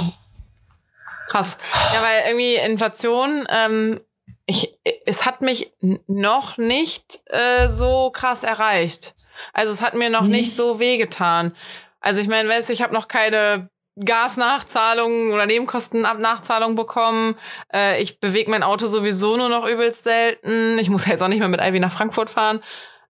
[1.28, 1.58] Krass.
[1.92, 4.00] Ja, weil irgendwie Inflation, ähm,
[4.46, 5.72] ich, es hat mich
[6.06, 9.14] noch nicht äh, so krass erreicht.
[9.52, 10.56] Also es hat mir noch nicht, Nicht?
[10.56, 11.54] so wehgetan.
[12.00, 13.68] Also ich meine, weißt du, ich habe noch keine
[14.04, 17.36] Gasnachzahlungen oder Nebenkostenabnachzahlung bekommen.
[17.72, 20.78] Äh, ich bewege mein Auto sowieso nur noch übelst selten.
[20.78, 22.62] Ich muss jetzt auch nicht mehr mit Ivy nach Frankfurt fahren.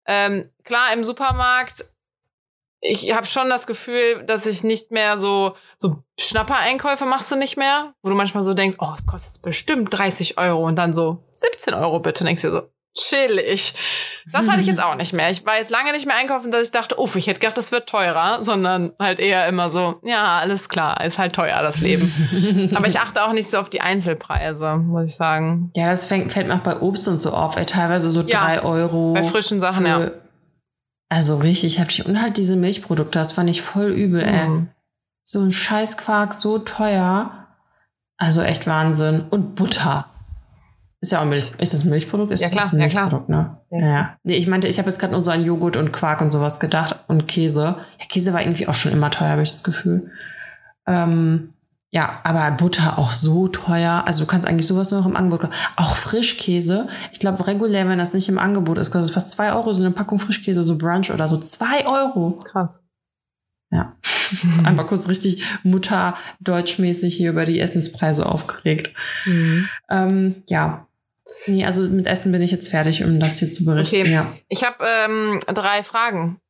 [0.06, 1.84] Ähm, klar, im Supermarkt,
[2.80, 7.56] ich habe schon das Gefühl, dass ich nicht mehr so, so Schnapper-Einkäufe machst du nicht
[7.56, 11.24] mehr, wo du manchmal so denkst, oh, es kostet bestimmt 30 Euro und dann so
[11.34, 12.24] 17 Euro bitte.
[12.24, 12.62] Und denkst dir so,
[12.96, 13.74] chillig.
[14.32, 15.30] Das hatte ich jetzt auch nicht mehr.
[15.30, 17.70] Ich war jetzt lange nicht mehr einkaufen, dass ich dachte, uff, ich hätte gedacht, das
[17.70, 22.72] wird teurer, sondern halt eher immer so, ja, alles klar, ist halt teuer, das Leben.
[22.74, 25.70] Aber ich achte auch nicht so auf die Einzelpreise, muss ich sagen.
[25.76, 28.40] Ja, das fängt, fällt mir auch bei Obst und so auf, ey, teilweise so Ja,
[28.40, 29.12] drei Euro.
[29.12, 30.10] Bei frischen Sachen, ja.
[31.08, 32.04] Also richtig heftig.
[32.06, 34.48] Und halt diese Milchprodukte, das fand ich voll übel, ey.
[34.48, 34.68] Mhm.
[35.24, 37.46] So ein Scheißquark, so teuer.
[38.16, 39.22] Also echt Wahnsinn.
[39.30, 40.06] Und Butter.
[41.00, 41.52] Ist ja auch Milch.
[41.58, 42.32] Ist das ein Milchprodukt?
[42.32, 42.86] Ist Ja, klar, das ein ja.
[42.86, 43.58] Milchprodukt, ne?
[43.70, 43.86] Ja, Ja.
[43.86, 44.16] klar.
[44.24, 46.58] Nee, ich meinte, ich habe jetzt gerade nur so an Joghurt und Quark und sowas
[46.58, 47.76] gedacht und Käse.
[48.00, 50.10] Ja, Käse war irgendwie auch schon immer teuer, habe ich das Gefühl.
[50.86, 51.52] Ähm,
[51.96, 54.02] ja, aber Butter auch so teuer.
[54.06, 55.40] Also du kannst eigentlich sowas nur noch im Angebot.
[55.40, 55.54] kaufen.
[55.76, 56.88] Auch Frischkäse.
[57.10, 59.80] Ich glaube, regulär, wenn das nicht im Angebot ist, kostet es fast zwei Euro so
[59.80, 61.38] eine Packung Frischkäse, so Brunch oder so.
[61.38, 62.32] Zwei Euro.
[62.44, 62.80] Krass.
[63.70, 63.96] Ja.
[64.50, 68.92] So einmal kurz richtig Mutter-deutschmäßig hier über die Essenspreise aufgeregt.
[69.24, 69.68] Mhm.
[69.88, 70.88] Ähm, ja.
[71.46, 74.00] Nee, also mit Essen bin ich jetzt fertig, um das hier zu berichten.
[74.00, 74.12] Okay.
[74.12, 74.32] Ja.
[74.48, 76.40] Ich habe ähm, drei Fragen.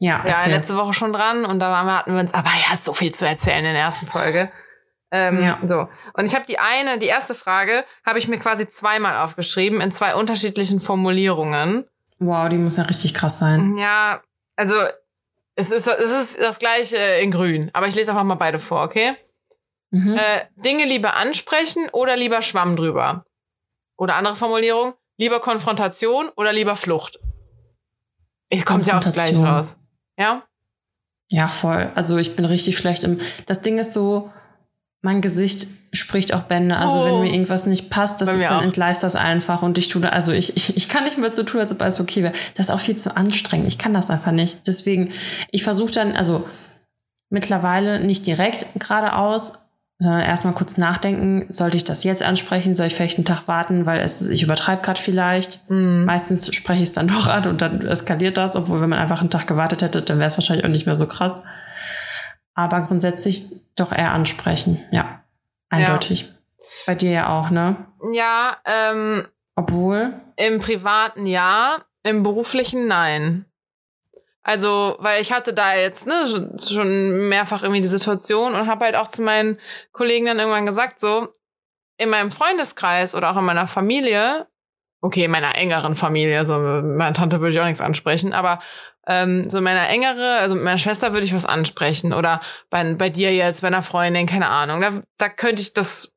[0.00, 0.52] Ja, Ja, erzähl.
[0.54, 3.64] letzte Woche schon dran und da hatten wir uns, aber ja, so viel zu erzählen
[3.64, 4.50] in der ersten Folge.
[5.14, 5.58] Ähm, Ja.
[5.66, 5.88] So.
[6.14, 9.92] Und ich habe die eine, die erste Frage, habe ich mir quasi zweimal aufgeschrieben in
[9.92, 11.86] zwei unterschiedlichen Formulierungen.
[12.18, 13.76] Wow, die muss ja richtig krass sein.
[13.76, 14.22] Ja,
[14.56, 14.74] also
[15.54, 18.82] es ist, es ist das gleiche in grün, aber ich lese einfach mal beide vor,
[18.84, 19.14] okay?
[19.90, 20.14] Mhm.
[20.16, 23.26] Äh, Dinge lieber ansprechen oder lieber Schwamm drüber?
[23.98, 27.20] Oder andere Formulierung, lieber Konfrontation oder lieber Flucht?
[28.48, 29.76] Es kommt ja aufs Gleiche raus.
[30.16, 30.44] Ja?
[31.30, 31.90] Ja, voll.
[31.94, 33.20] Also ich bin richtig schlecht im.
[33.46, 34.30] Das Ding ist so,
[35.02, 36.76] mein Gesicht spricht auch Bände.
[36.76, 37.04] Also Oh.
[37.04, 38.62] wenn mir irgendwas nicht passt, das ist dann auch.
[38.62, 41.60] entgleist das einfach und ich tue also ich, ich, ich kann nicht mehr so tun,
[41.60, 42.32] als ob alles okay wäre.
[42.54, 43.68] Das ist auch viel zu anstrengend.
[43.68, 44.66] Ich kann das einfach nicht.
[44.66, 45.10] Deswegen,
[45.50, 46.46] ich versuche dann, also
[47.30, 49.66] mittlerweile nicht direkt geradeaus,
[49.98, 53.86] sondern erstmal kurz nachdenken, sollte ich das jetzt ansprechen, soll ich vielleicht einen Tag warten,
[53.86, 55.68] weil es, ich übertreibe gerade vielleicht.
[55.70, 56.04] Mhm.
[56.06, 59.20] Meistens spreche ich es dann doch an und dann eskaliert das, obwohl wenn man einfach
[59.20, 61.44] einen Tag gewartet hätte, dann wäre es wahrscheinlich auch nicht mehr so krass.
[62.54, 65.24] Aber grundsätzlich doch eher ansprechen, ja.
[65.70, 66.32] Eindeutig.
[66.86, 67.86] Bei dir ja auch, ne?
[68.12, 69.26] Ja, ähm,
[69.56, 73.46] Obwohl, im privaten ja, im beruflichen nein.
[74.42, 78.96] Also, weil ich hatte da jetzt ne, schon- mehrfach irgendwie die Situation und habe halt
[78.96, 79.58] auch zu meinen
[79.92, 81.28] Kollegen dann irgendwann gesagt, so,
[81.96, 84.48] in meinem Freundeskreis oder auch in meiner Familie,
[85.00, 88.60] okay, in meiner engeren Familie, so meine Tante würde ich auch nichts ansprechen, aber
[89.06, 92.40] ähm, so meiner engere, also mit meiner Schwester würde ich was ansprechen oder
[92.70, 96.14] bei, bei dir jetzt, bei einer Freundin, keine Ahnung, da, da könnte ich das,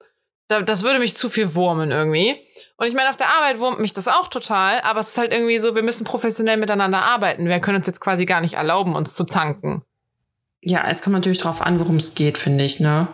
[0.47, 2.35] da, das würde mich zu viel wurmen irgendwie.
[2.77, 5.31] Und ich meine, auf der Arbeit wurmt mich das auch total, aber es ist halt
[5.31, 7.47] irgendwie so, wir müssen professionell miteinander arbeiten.
[7.47, 9.83] Wir können uns jetzt quasi gar nicht erlauben, uns zu zanken.
[10.61, 13.07] ja, es kommt natürlich drauf an, worum es geht, finde ich, ne?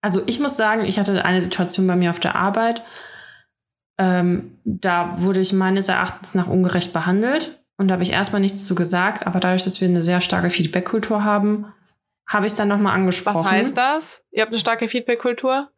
[0.00, 2.82] Also ich muss sagen, ich hatte eine Situation bei mir auf der Arbeit,
[3.98, 8.64] ähm, da wurde ich meines Erachtens nach ungerecht behandelt und da habe ich erstmal nichts
[8.66, 11.66] zu gesagt, aber dadurch, dass wir eine sehr starke Feedback-Kultur haben,
[12.28, 13.44] habe ich es dann nochmal angesprochen.
[13.44, 14.24] Was heißt das?
[14.30, 15.68] Ihr habt eine starke Feedback-Kultur?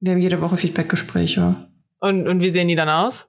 [0.00, 1.68] Wir haben jede Woche Feedback-Gespräche.
[2.00, 3.28] Und, und wie sehen die dann aus?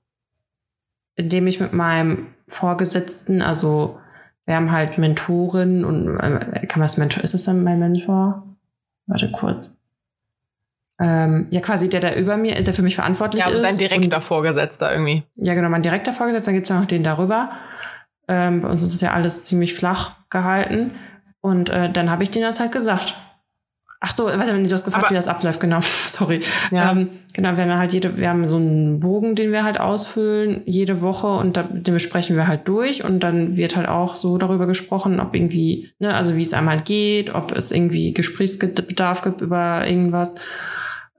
[1.15, 3.99] indem ich mit meinem Vorgesetzten, also
[4.45, 8.43] wir haben halt Mentoren und äh, kann man das Mentor, ist das dann mein Mentor?
[9.07, 9.79] Warte kurz.
[10.99, 13.69] Ähm, ja, quasi der, der über mir ist, der für mich verantwortlich Ja, also ist.
[13.69, 15.23] dein direkter Vorgesetzter irgendwie.
[15.35, 17.51] ja, genau, mein direkter Vorgesetzter, dann gibt's ja noch den darüber.
[18.27, 20.91] Ähm, bei uns ist es ja alles ziemlich flach gehalten.
[21.41, 23.15] Und äh, dann habe ich denen das halt gesagt.
[24.01, 25.79] Ach so, warte, du hast gefragt, Aber- wie das abläuft, genau.
[25.81, 26.41] Sorry.
[26.69, 26.91] Ja.
[26.91, 30.61] Ähm, genau, wir haben halt jede, wir haben so einen Bogen, den wir halt ausfüllen,
[30.65, 34.37] jede Woche und da, den besprechen wir halt durch und dann wird halt auch so
[34.37, 39.23] darüber gesprochen, ob irgendwie, ne, also wie es einem halt geht, ob es irgendwie Gesprächsbedarf
[39.23, 40.35] gibt über irgendwas.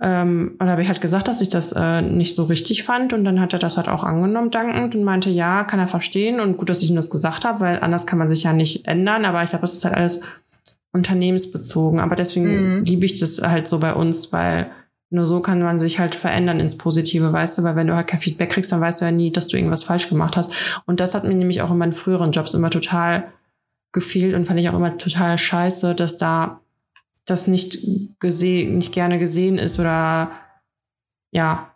[0.00, 3.12] Ähm, und da habe ich halt gesagt, dass ich das äh, nicht so richtig fand.
[3.12, 6.40] Und dann hat er das halt auch angenommen, dankend, und meinte, ja, kann er verstehen.
[6.40, 8.86] Und gut, dass ich ihm das gesagt habe, weil anders kann man sich ja nicht
[8.86, 9.24] ändern.
[9.24, 10.22] Aber ich glaube, das ist halt alles
[10.92, 12.00] unternehmensbezogen.
[12.00, 12.84] Aber deswegen mhm.
[12.84, 14.70] liebe ich das halt so bei uns, weil
[15.08, 18.08] nur so kann man sich halt verändern ins Positive, weißt du, weil wenn du halt
[18.08, 20.52] kein Feedback kriegst, dann weißt du ja nie, dass du irgendwas falsch gemacht hast.
[20.84, 23.28] Und das hat mir nämlich auch in meinen früheren Jobs immer total
[23.92, 26.60] gefehlt und fand ich auch immer total scheiße, dass da
[27.26, 27.78] das nicht
[28.18, 30.30] gesehen, nicht gerne gesehen ist oder
[31.32, 31.74] ja,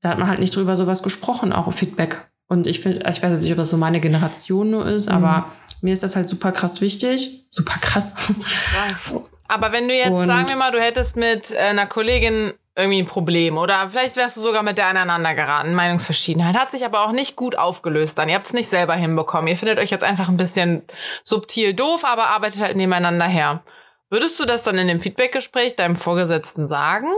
[0.00, 2.30] da hat man halt nicht drüber sowas gesprochen, auch Feedback.
[2.46, 5.16] Und ich finde, ich weiß jetzt nicht, ob das so meine Generation nur ist, mhm.
[5.16, 5.52] aber
[5.82, 7.46] mir ist das halt super krass wichtig.
[7.50, 8.14] Super krass.
[8.14, 9.14] Krass.
[9.48, 13.00] Aber wenn du jetzt, und sagen wir mal, du hättest mit äh, einer Kollegin irgendwie
[13.00, 15.74] ein Problem oder vielleicht wärst du sogar mit der aneinander geraten.
[15.74, 18.28] Meinungsverschiedenheit hat sich aber auch nicht gut aufgelöst dann.
[18.28, 19.48] Ihr habt es nicht selber hinbekommen.
[19.48, 20.82] Ihr findet euch jetzt einfach ein bisschen
[21.24, 23.62] subtil doof, aber arbeitet halt nebeneinander her.
[24.10, 27.08] Würdest du das dann in dem Feedbackgespräch deinem Vorgesetzten sagen?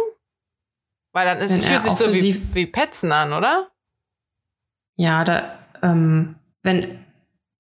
[1.13, 3.71] Weil dann ist, es fühlt sich so wie, wie Petzen an, oder?
[4.97, 7.05] Ja, da, ähm, wenn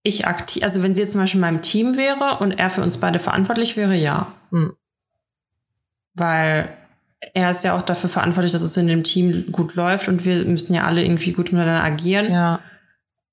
[0.02, 2.82] ich aktiv, also wenn sie jetzt zum Beispiel in meinem Team wäre und er für
[2.82, 4.32] uns beide verantwortlich wäre, ja.
[4.50, 4.76] Hm.
[6.14, 6.76] Weil
[7.34, 10.44] er ist ja auch dafür verantwortlich, dass es in dem Team gut läuft und wir
[10.44, 12.32] müssen ja alle irgendwie gut miteinander agieren.
[12.32, 12.60] Ja.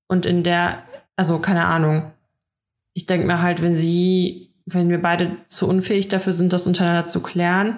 [0.06, 0.82] Und in der,
[1.16, 2.12] also keine Ahnung.
[2.94, 7.06] Ich denke mir halt, wenn sie, wenn wir beide zu unfähig dafür sind, das untereinander
[7.06, 7.76] zu klären,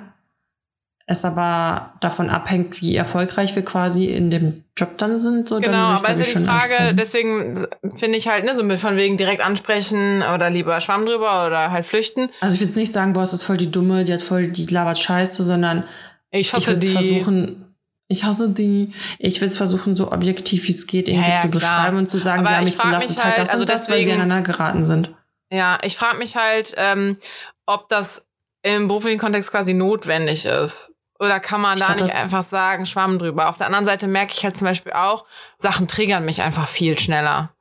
[1.06, 5.48] es aber davon abhängt, wie erfolgreich wir quasi in dem Job dann sind.
[5.48, 7.66] So, genau, aber ist ja die Frage, deswegen
[7.96, 11.70] finde ich halt, ne, so mit von wegen direkt ansprechen oder lieber Schwamm drüber oder
[11.70, 12.30] halt flüchten.
[12.40, 14.48] Also ich würde jetzt nicht sagen, boah, es ist voll die Dumme, die hat voll,
[14.48, 15.84] die labert Scheiße, sondern
[16.30, 17.72] ich, ich würde versuchen,
[18.08, 18.92] ich hasse die.
[19.18, 22.10] Ich will es versuchen, so objektiv wie es geht, irgendwie ja, ja, zu beschreiben und
[22.10, 24.22] zu sagen, aber ja, mich belastet halt, halt das also und das, deswegen, weil wir
[24.22, 25.10] aneinander geraten sind.
[25.52, 27.18] Ja, ich frage mich halt, ähm,
[27.66, 28.26] ob das
[28.62, 30.94] im beruflichen Kontext quasi notwendig ist.
[31.18, 33.48] Oder kann man ich da nicht einfach sagen, Schwamm drüber?
[33.48, 35.26] Auf der anderen Seite merke ich halt zum Beispiel auch,
[35.58, 37.54] Sachen triggern mich einfach viel schneller.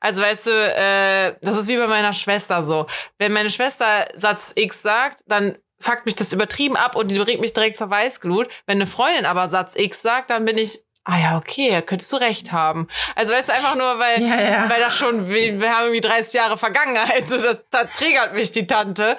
[0.00, 2.86] Also weißt du, äh, das ist wie bei meiner Schwester so.
[3.18, 7.40] Wenn meine Schwester Satz X sagt, dann fuckt mich das übertrieben ab und die bringt
[7.40, 8.48] mich direkt zur Weißglut.
[8.66, 12.16] Wenn eine Freundin aber Satz X sagt, dann bin ich, ah ja, okay, könntest du
[12.16, 12.88] recht haben.
[13.16, 14.70] Also weißt du, einfach nur, weil, ja, ja.
[14.70, 18.52] weil das schon, wir, wir haben irgendwie 30 Jahre Vergangenheit, so das, das triggert mich
[18.52, 19.16] die Tante.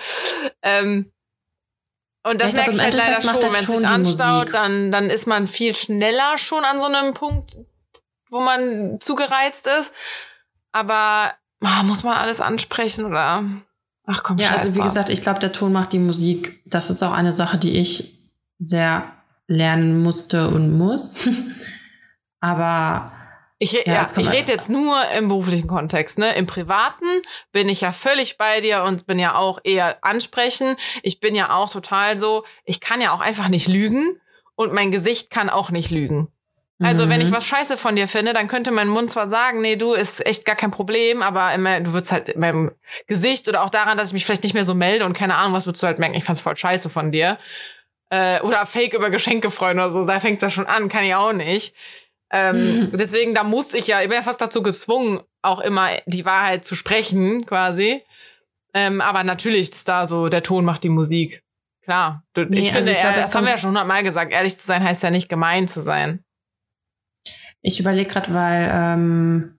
[0.61, 1.11] Ähm,
[2.23, 5.47] und das merke ich halt leider schon, wenn es sich anstaut, dann, dann ist man
[5.47, 7.57] viel schneller schon an so einem Punkt,
[8.29, 9.93] wo man zugereizt ist.
[10.71, 13.43] Aber oh, muss man alles ansprechen oder?
[14.05, 16.61] Ach komm, Ja, also wie gesagt, ich glaube, der Ton macht die Musik.
[16.65, 18.19] Das ist auch eine Sache, die ich
[18.59, 19.11] sehr
[19.52, 21.30] lernen musste und muss.
[22.39, 23.12] Aber
[23.60, 26.34] ich, ja, ja ich rede jetzt nur im beruflichen Kontext, ne?
[26.36, 27.06] Im privaten
[27.52, 30.76] bin ich ja völlig bei dir und bin ja auch eher ansprechen.
[31.04, 34.20] Ich bin ja auch total so, ich kann ja auch einfach nicht lügen
[34.56, 36.30] und mein Gesicht kann auch nicht lügen.
[36.84, 37.10] Also, mhm.
[37.12, 37.36] wenn ich mhm.
[37.36, 40.45] was scheiße von dir finde, dann könnte mein Mund zwar sagen, nee, du ist echt
[40.45, 42.72] gar kein Problem, aber immer, du würdest halt in meinem
[43.06, 45.54] Gesicht oder auch daran, dass ich mich vielleicht nicht mehr so melde und keine Ahnung,
[45.54, 47.38] was würdest du halt merken, ich fand's voll scheiße von dir.
[48.12, 51.16] Äh, oder Fake über Geschenke freuen oder so, da fängt das schon an, kann ich
[51.16, 51.74] auch nicht.
[52.30, 56.26] Ähm, deswegen, da musste ich ja, ich bin ja fast dazu gezwungen, auch immer die
[56.26, 58.03] Wahrheit zu sprechen, quasi.
[58.74, 61.41] Ähm, aber natürlich ist da so, der Ton macht die Musik.
[61.84, 62.24] Klar.
[62.34, 64.34] Du, nee, ich also finde, ich glaub, das, das haben wir ja schon hundertmal gesagt,
[64.34, 66.24] ehrlich zu sein heißt ja nicht gemein zu sein.
[67.62, 69.57] Ich überlege gerade, weil, ähm,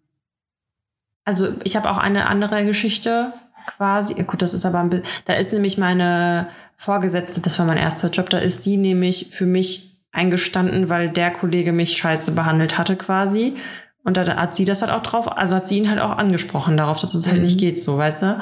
[1.24, 3.32] also ich habe auch eine andere Geschichte
[3.66, 4.22] quasi.
[4.24, 8.10] Gut, das ist aber ein bisschen, da ist nämlich meine Vorgesetzte, das war mein erster
[8.10, 12.96] Job, da ist sie nämlich für mich eingestanden, weil der Kollege mich scheiße behandelt hatte
[12.96, 13.56] quasi.
[14.04, 16.76] Und da hat sie das halt auch drauf, also hat sie ihn halt auch angesprochen
[16.76, 17.44] darauf, dass es halt mhm.
[17.44, 18.40] nicht geht, so, weißt du?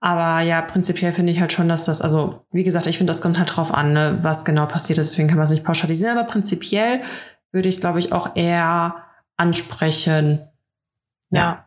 [0.00, 3.22] Aber ja, prinzipiell finde ich halt schon, dass das, also wie gesagt, ich finde, das
[3.22, 6.16] kommt halt drauf an, ne, was genau passiert ist, deswegen kann man es nicht pauschalisieren,
[6.16, 7.02] aber prinzipiell
[7.52, 8.96] würde ich, glaube ich, auch eher
[9.36, 10.40] ansprechen.
[11.30, 11.40] Ja.
[11.40, 11.64] ja.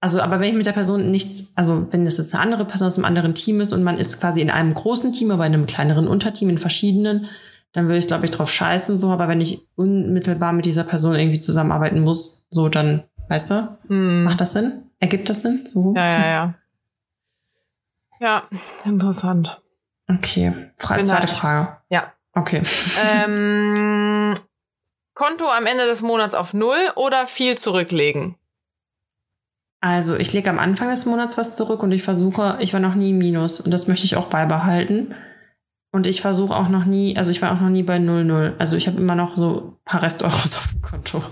[0.00, 2.86] Also, aber wenn ich mit der Person nicht, also wenn es jetzt eine andere Person
[2.86, 5.54] aus einem anderen Team ist und man ist quasi in einem großen Team, aber in
[5.54, 7.28] einem kleineren Unterteam, in verschiedenen,
[7.72, 11.14] dann würde ich, glaube ich, drauf scheißen, so, aber wenn ich unmittelbar mit dieser Person
[11.14, 14.24] irgendwie zusammenarbeiten muss, so, dann, weißt du, mm.
[14.24, 14.72] macht das Sinn?
[14.98, 15.66] Ergibt das Sinn?
[15.66, 15.94] So?
[15.94, 16.54] Ja, ja, ja.
[18.18, 18.42] Ja,
[18.84, 19.60] interessant.
[20.08, 21.76] Okay, Fra zweite Frage.
[21.90, 22.12] Ja.
[22.32, 22.62] Okay.
[23.26, 24.34] Ähm,
[25.14, 28.36] Konto am Ende des Monats auf Null oder viel zurücklegen?
[29.80, 32.94] Also ich lege am Anfang des Monats was zurück und ich versuche, ich war noch
[32.94, 35.14] nie im Minus und das möchte ich auch beibehalten.
[35.92, 38.58] Und ich versuche auch noch nie, also ich war auch noch nie bei 0,0.
[38.58, 41.22] Also ich habe immer noch so ein paar Resteuros auf dem Konto.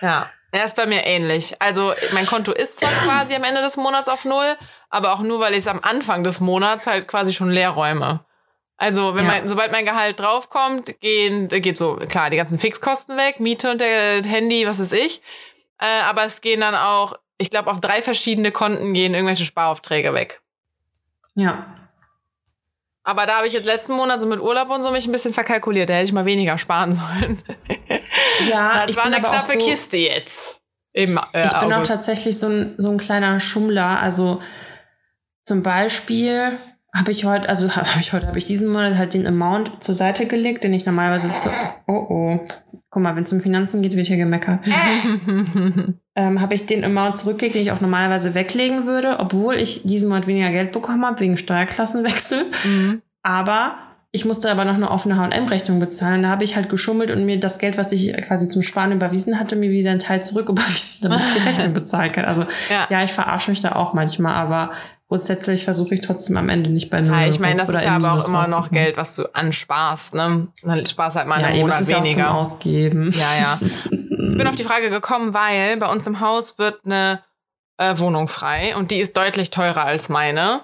[0.00, 1.60] ja, er ist bei mir ähnlich.
[1.60, 4.54] Also mein Konto ist zwar quasi am Ende des Monats auf Null,
[4.88, 8.24] aber auch nur, weil ich es am Anfang des Monats halt quasi schon leer räume.
[8.78, 9.30] Also, wenn Ja.
[9.32, 13.80] mein, sobald mein Gehalt draufkommt, gehen, geht so, klar, die ganzen Fixkosten weg, Miete und
[13.80, 15.22] der Handy, was weiß ich.
[15.78, 20.14] Äh, aber es gehen dann auch, ich glaube, auf drei verschiedene Konten gehen irgendwelche Sparaufträge
[20.14, 20.40] weg.
[21.34, 21.66] Ja.
[23.04, 25.32] Aber da habe ich jetzt letzten Monat so mit Urlaub und so mich ein bisschen
[25.34, 25.88] verkalkuliert.
[25.88, 27.42] Da hätte ich mal weniger sparen sollen.
[28.50, 30.58] Ja, das ich war bin eine aber auch knappe so, Kiste jetzt.
[30.92, 31.90] Im, äh, Ich bin auch August.
[31.90, 34.00] tatsächlich so ein, so ein kleiner Schummler.
[34.00, 34.42] Also
[35.44, 36.58] zum Beispiel
[36.96, 39.94] habe ich heute, also habe ich heute, habe ich diesen Monat halt den Amount zur
[39.94, 41.50] Seite gelegt, den ich normalerweise zu.
[41.86, 42.40] Oh oh.
[42.90, 44.60] Guck mal, wenn es um Finanzen geht, wird hier gemeckert.
[46.14, 50.08] ähm, habe ich den Amount zurückgelegt, den ich auch normalerweise weglegen würde, obwohl ich diesen
[50.08, 52.38] Monat weniger Geld bekommen habe, wegen Steuerklassenwechsel.
[52.64, 53.02] Mhm.
[53.22, 53.76] Aber
[54.12, 56.22] ich musste aber noch eine offene H&M-Rechnung bezahlen.
[56.22, 59.38] Da habe ich halt geschummelt und mir das Geld, was ich quasi zum Sparen überwiesen
[59.38, 62.24] hatte, mir wieder einen Teil zurück überwiesen, damit ich die Rechnung bezahlen kann.
[62.24, 62.86] Also Ja.
[62.88, 64.70] ja, ich verarsche mich da auch manchmal, aber
[65.08, 67.96] grundsätzlich versuche ich trotzdem am Ende nicht bei Null Ja, ich meine, das ist ja
[67.96, 68.70] aber auch immer noch.
[68.70, 70.48] Geld, was du ansparst, ne?
[70.62, 72.34] Dann sparst halt mal Ja, einen eben, ist ja weniger.
[72.34, 73.10] Ausgeben.
[73.10, 73.60] Ja, ja.
[74.28, 77.22] Ich bin auf die Frage gekommen, weil bei uns im Haus wird eine
[77.78, 80.60] äh, Wohnung frei und die ist deutlich teurer als meine.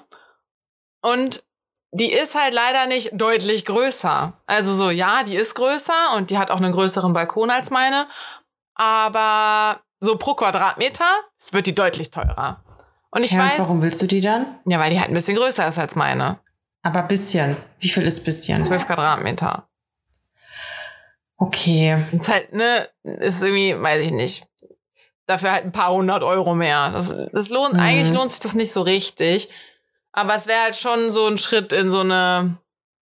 [1.00, 1.42] Und
[1.90, 4.34] die ist halt leider nicht deutlich größer.
[4.46, 8.08] Also so, ja, die ist größer und die hat auch einen größeren Balkon als meine.
[8.74, 11.06] Aber so pro Quadratmeter
[11.50, 12.62] wird die deutlich teurer.
[13.12, 14.58] Und ich ja, und weiß, warum willst du die dann?
[14.66, 16.40] ja, weil die halt ein bisschen größer ist als meine.
[16.82, 17.56] Aber bisschen.
[17.78, 18.60] Wie viel ist bisschen?
[18.62, 19.68] 12 Quadratmeter.
[21.36, 22.06] Okay.
[22.12, 24.46] Ist halt, ne, ist irgendwie, weiß ich nicht.
[25.26, 26.90] Dafür halt ein paar hundert Euro mehr.
[26.90, 27.80] Das, das lohnt, Mhm.
[27.80, 29.48] eigentlich lohnt sich das nicht so richtig.
[30.12, 32.58] Aber es wäre halt schon so ein Schritt in so eine,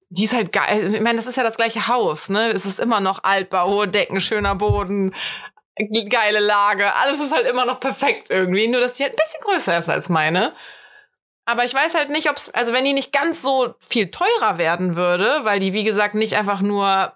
[0.09, 0.93] die ist halt geil.
[0.95, 2.49] Ich meine, das ist ja das gleiche Haus, ne?
[2.49, 5.15] Es ist immer noch Altbau, hohe Decken, schöner Boden,
[5.75, 6.93] geile Lage.
[6.95, 8.67] Alles ist halt immer noch perfekt irgendwie.
[8.67, 10.53] Nur, dass die halt ein bisschen größer ist als meine.
[11.45, 14.57] Aber ich weiß halt nicht, ob es, also wenn die nicht ganz so viel teurer
[14.57, 17.13] werden würde, weil die, wie gesagt, nicht einfach nur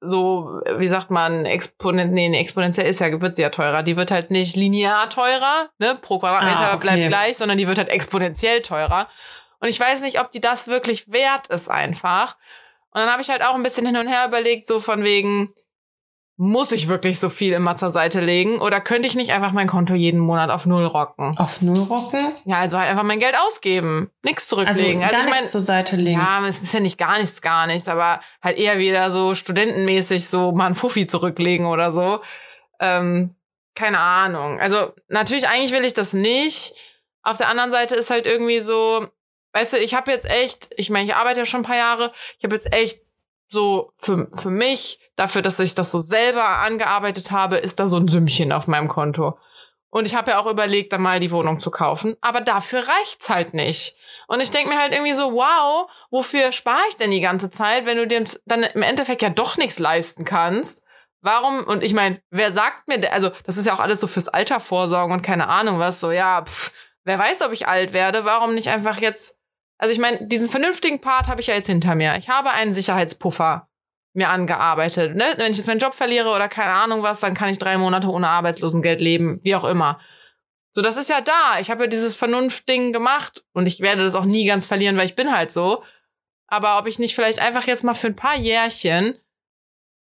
[0.00, 3.82] so, wie sagt man, Exponent, nee, exponentiell ist ja, wird sie ja teurer.
[3.82, 6.86] Die wird halt nicht linear teurer, ne, pro Quadratmeter Ah, okay.
[6.86, 9.08] bleibt gleich, sondern die wird halt exponentiell teurer.
[9.60, 12.36] Und ich weiß nicht, ob die das wirklich wert ist einfach.
[12.90, 15.54] Und dann habe ich halt auch ein bisschen hin und her überlegt, so von wegen,
[16.38, 18.60] muss ich wirklich so viel immer zur Seite legen?
[18.60, 21.36] Oder könnte ich nicht einfach mein Konto jeden Monat auf Null rocken?
[21.38, 22.34] Auf Null rocken?
[22.44, 24.10] Ja, also halt einfach mein Geld ausgeben.
[24.22, 25.00] Nichts Also zurücklegen.
[25.00, 26.20] gar Also, ich nichts meine, zur Seite legen.
[26.20, 30.26] ja, es ist ja nicht gar nichts, gar nichts, aber halt eher wieder so studentenmäßig
[30.28, 32.20] so mal ein Fuffi zurücklegen oder so.
[32.80, 33.34] Ähm,
[33.74, 34.60] keine Ahnung.
[34.60, 36.74] Also natürlich, eigentlich will ich das nicht.
[37.22, 39.06] Auf der anderen Seite ist halt irgendwie so,
[39.54, 42.12] weißt du, ich habe jetzt echt, ich meine, ich arbeite ja schon ein paar Jahre,
[42.38, 43.00] ich habe jetzt echt
[43.48, 47.96] so für, für mich, dafür, dass ich das so selber angearbeitet habe, ist da so
[47.96, 49.38] ein Sümmchen auf meinem Konto.
[49.90, 53.30] Und ich habe ja auch überlegt, dann mal die Wohnung zu kaufen, aber dafür reicht's
[53.30, 53.96] halt nicht.
[54.28, 57.86] Und ich denk mir halt irgendwie so, wow, wofür spare ich denn die ganze Zeit,
[57.86, 60.84] wenn du dir dann im Endeffekt ja doch nichts leisten kannst?
[61.22, 61.64] Warum?
[61.64, 64.60] Und ich meine, wer sagt mir, also das ist ja auch alles so fürs Alter
[64.60, 66.72] vorsorgen und keine Ahnung was, so ja, pff,
[67.04, 69.38] wer weiß, ob ich alt werde, warum nicht einfach jetzt,
[69.78, 72.16] also ich meine, diesen vernünftigen Part habe ich ja jetzt hinter mir.
[72.16, 73.68] Ich habe einen Sicherheitspuffer
[74.14, 75.14] mir angearbeitet.
[75.14, 75.24] Ne?
[75.36, 78.08] Wenn ich jetzt meinen Job verliere oder keine Ahnung was, dann kann ich drei Monate
[78.08, 80.00] ohne Arbeitslosengeld leben, wie auch immer.
[80.72, 81.60] So, das ist ja da.
[81.60, 85.06] Ich habe ja dieses Vernunftding gemacht und ich werde das auch nie ganz verlieren, weil
[85.06, 85.82] ich bin halt so.
[86.48, 89.18] Aber ob ich nicht vielleicht einfach jetzt mal für ein paar Jährchen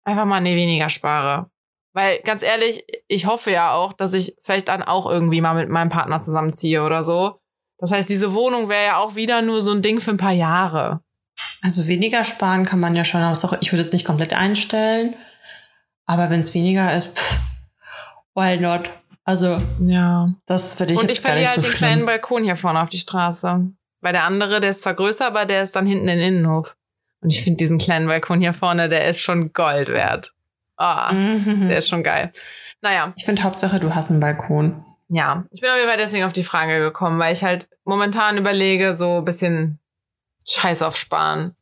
[0.04, 1.50] einfach mal nee, weniger spare.
[1.92, 5.68] Weil ganz ehrlich, ich hoffe ja auch, dass ich vielleicht dann auch irgendwie mal mit
[5.68, 7.37] meinem Partner zusammenziehe oder so.
[7.78, 10.32] Das heißt, diese Wohnung wäre ja auch wieder nur so ein Ding für ein paar
[10.32, 11.00] Jahre.
[11.62, 13.22] Also weniger sparen kann man ja schon.
[13.22, 15.14] Auch, ich würde jetzt nicht komplett einstellen.
[16.06, 17.38] Aber wenn es weniger ist, pff,
[18.34, 18.90] why not?
[19.24, 20.26] Also, Ja.
[20.46, 22.06] das würde ich Und jetzt ich gar verliere nicht halt so den kleinen.
[22.06, 23.70] Balkon hier vorne auf die Straße.
[24.00, 26.76] Weil der andere, der ist zwar größer, aber der ist dann hinten in den Innenhof.
[27.20, 30.32] Und ich finde diesen kleinen Balkon hier vorne, der ist schon Gold wert.
[30.76, 31.68] Ah, Mhm.
[31.68, 32.32] der ist schon geil.
[32.80, 34.84] Naja, Ich finde Hauptsache, du hast einen Balkon.
[35.08, 35.44] Ja.
[35.50, 38.94] Ich bin auf jeden Fall deswegen auf die Frage gekommen, weil ich halt momentan überlege,
[38.96, 39.78] so ein bisschen
[40.46, 41.54] Scheiß auf Sparen.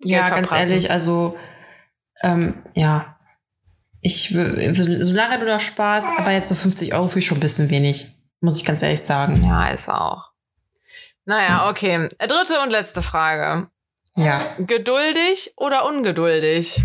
[0.00, 1.38] Ja, ganz ehrlich, also,
[2.22, 3.16] ähm, ja.
[4.00, 7.70] Ich, solange du da sparst, aber jetzt so 50 Euro finde ich schon ein bisschen
[7.70, 8.12] wenig.
[8.40, 9.42] Muss ich ganz ehrlich sagen.
[9.42, 10.30] Ja, ist auch.
[11.24, 12.10] Naja, okay.
[12.18, 13.70] Dritte und letzte Frage.
[14.14, 14.40] Ja.
[14.58, 16.84] Geduldig oder ungeduldig?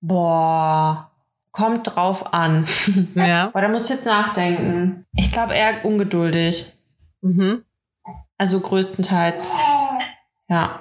[0.00, 1.10] Boah.
[1.54, 2.66] Kommt drauf an.
[3.14, 3.46] Ja.
[3.50, 5.06] Boah, da muss ich jetzt nachdenken.
[5.14, 6.72] Ich glaube eher ungeduldig.
[7.22, 7.64] Mhm.
[8.36, 9.48] Also größtenteils.
[10.48, 10.80] Ja.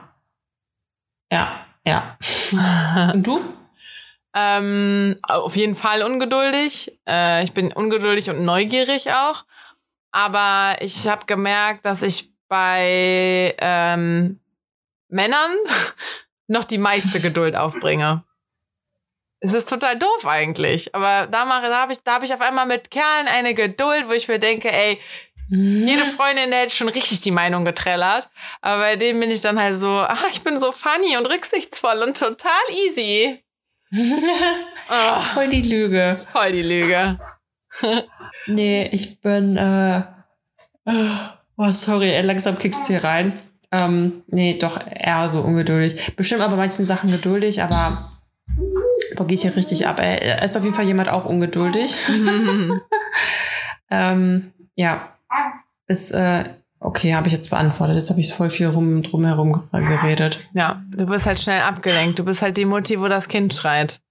[1.31, 2.17] Ja, ja.
[3.13, 3.39] Und du?
[4.35, 6.99] Ähm, auf jeden Fall ungeduldig.
[7.07, 9.45] Äh, ich bin ungeduldig und neugierig auch.
[10.11, 14.39] Aber ich habe gemerkt, dass ich bei ähm,
[15.07, 15.51] Männern
[16.47, 18.23] noch die meiste Geduld aufbringe.
[19.43, 20.95] Es ist total doof eigentlich.
[20.95, 24.07] Aber da mache, da habe ich, da habe ich auf einmal mit Kerlen eine Geduld,
[24.07, 24.97] wo ich mir denke, ey,
[25.49, 28.29] jede Freundin der hätte schon richtig die Meinung getrellert.
[28.61, 32.03] Aber bei dem bin ich dann halt so, ah, ich bin so funny und rücksichtsvoll
[32.03, 32.51] und total
[32.87, 33.43] easy.
[34.89, 36.17] oh, voll die Lüge.
[36.31, 37.19] Voll die Lüge.
[38.47, 40.03] nee, ich bin, äh,
[41.57, 43.39] oh, sorry, langsam kickst du hier rein.
[43.73, 46.15] Ähm, nee, doch eher so ungeduldig.
[46.15, 48.12] Bestimmt aber manchen Sachen geduldig, aber
[49.15, 49.99] boah, gehe ich hier richtig ab.
[49.99, 52.03] Er ist auf jeden Fall jemand auch ungeduldig.
[53.91, 55.13] ähm, ja,
[55.87, 56.45] ist, äh,
[56.79, 57.95] okay, habe ich jetzt beantwortet.
[57.97, 60.39] Jetzt habe ich voll viel rum, drumherum geredet.
[60.53, 62.19] Ja, du bist halt schnell abgelenkt.
[62.19, 64.01] Du bist halt die Mutti, wo das Kind schreit.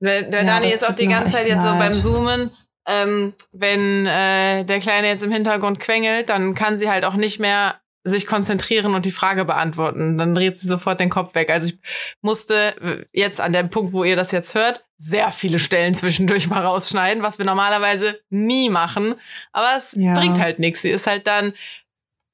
[0.00, 1.66] Der, der ja, Dani ist auch die ganze Zeit jetzt leid.
[1.66, 2.50] so beim Zoomen.
[2.86, 7.38] Ähm, wenn äh, der Kleine jetzt im Hintergrund quengelt, dann kann sie halt auch nicht
[7.38, 10.18] mehr sich konzentrieren und die Frage beantworten.
[10.18, 11.50] Dann dreht sie sofort den Kopf weg.
[11.50, 11.78] Also ich
[12.20, 16.64] musste jetzt an dem Punkt, wo ihr das jetzt hört, sehr viele Stellen zwischendurch mal
[16.64, 19.14] rausschneiden, was wir normalerweise nie machen.
[19.52, 20.14] Aber es ja.
[20.14, 20.82] bringt halt nichts.
[20.82, 21.54] Sie ist halt dann,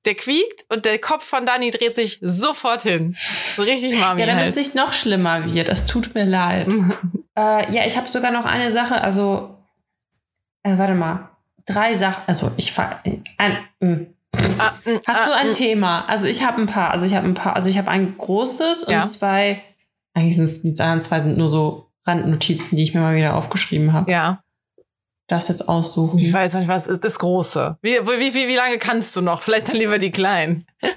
[0.04, 3.14] der quiekt und der Kopf von Dani dreht sich sofort hin.
[3.18, 4.20] So richtig Mami.
[4.20, 4.50] ja, damit halt.
[4.50, 5.68] es nicht noch schlimmer wird.
[5.68, 6.68] Das tut mir leid.
[7.36, 9.02] äh, ja, ich habe sogar noch eine Sache.
[9.02, 9.58] Also,
[10.62, 11.30] äh, warte mal.
[11.66, 12.22] Drei Sachen.
[12.26, 13.22] Also, ich mm.
[13.36, 13.50] Ah,
[13.80, 14.06] mm,
[14.36, 15.50] Hast du ein ah, mm.
[15.50, 16.04] Thema?
[16.06, 16.90] Also ich habe ein paar.
[16.90, 17.54] Also ich habe ein paar.
[17.54, 19.06] Also ich habe ein großes und ja.
[19.06, 19.62] zwei.
[20.14, 23.36] Eigentlich sind es die anderen zwei sind nur so Randnotizen, die ich mir mal wieder
[23.36, 24.10] aufgeschrieben habe.
[24.10, 24.42] Ja.
[25.28, 26.18] Das jetzt aussuchen.
[26.18, 27.76] Ich weiß nicht, was ist das Große?
[27.82, 29.42] Wie, wie, wie, wie lange kannst du noch?
[29.42, 30.66] Vielleicht dann lieber die kleinen.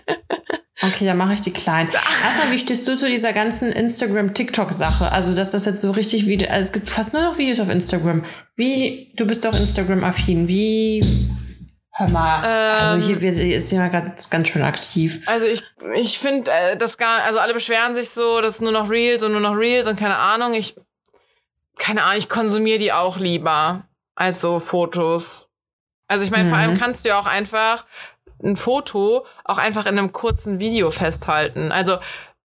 [0.83, 1.89] Okay, dann mache ich die kleinen.
[2.25, 5.11] Erstmal, wie stehst du zu dieser ganzen Instagram-TikTok-Sache?
[5.11, 7.69] Also, dass das jetzt so richtig wieder, also es gibt fast nur noch Videos auf
[7.69, 8.23] Instagram.
[8.55, 10.47] Wie, du bist doch Instagram-affin.
[10.47, 11.05] Wie
[11.93, 15.27] Hör mal, ähm, also hier wird, ist jemand ganz, ganz schön aktiv.
[15.27, 15.63] Also ich,
[15.93, 19.33] ich finde, äh, das gar, also alle beschweren sich so, dass nur noch Reels und
[19.33, 20.53] nur noch Reels und keine Ahnung.
[20.53, 20.75] Ich,
[21.77, 23.83] keine Ahnung, ich konsumiere die auch lieber
[24.15, 25.49] als so Fotos.
[26.07, 26.49] Also ich meine, mhm.
[26.49, 26.79] vor allem mhm.
[26.79, 27.85] kannst du ja auch einfach
[28.43, 31.71] ein Foto auch einfach in einem kurzen Video festhalten.
[31.71, 31.97] Also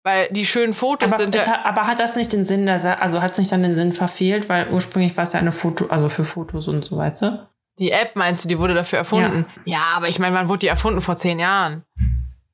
[0.04, 1.46] weil die schönen Fotos aber sind ja.
[1.46, 3.76] Hat, aber hat das nicht den Sinn, dass er, also hat es nicht dann den
[3.76, 7.53] Sinn verfehlt, weil ursprünglich war es ja eine Foto, also für Fotos und so weiter.
[7.80, 9.45] Die App meinst du, die wurde dafür erfunden?
[9.65, 11.01] Ja, ja aber ich meine, wann wurde die erfunden?
[11.01, 11.84] Vor zehn Jahren.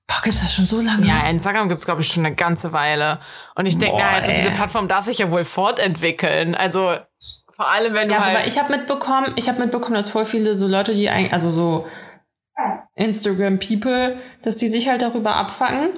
[0.07, 1.05] Boah, gibt's das schon so lange?
[1.05, 3.19] Ja, Instagram gibt's glaube ich schon eine ganze Weile.
[3.55, 6.55] Und ich denke, also diese Plattform darf sich ja wohl fortentwickeln.
[6.55, 6.95] Also
[7.55, 10.25] vor allem, wenn du ja, halt aber ich habe mitbekommen, ich habe mitbekommen, dass voll
[10.25, 11.87] viele so Leute, die eigentlich, also so
[12.95, 15.89] Instagram People, dass die sich halt darüber abfacken,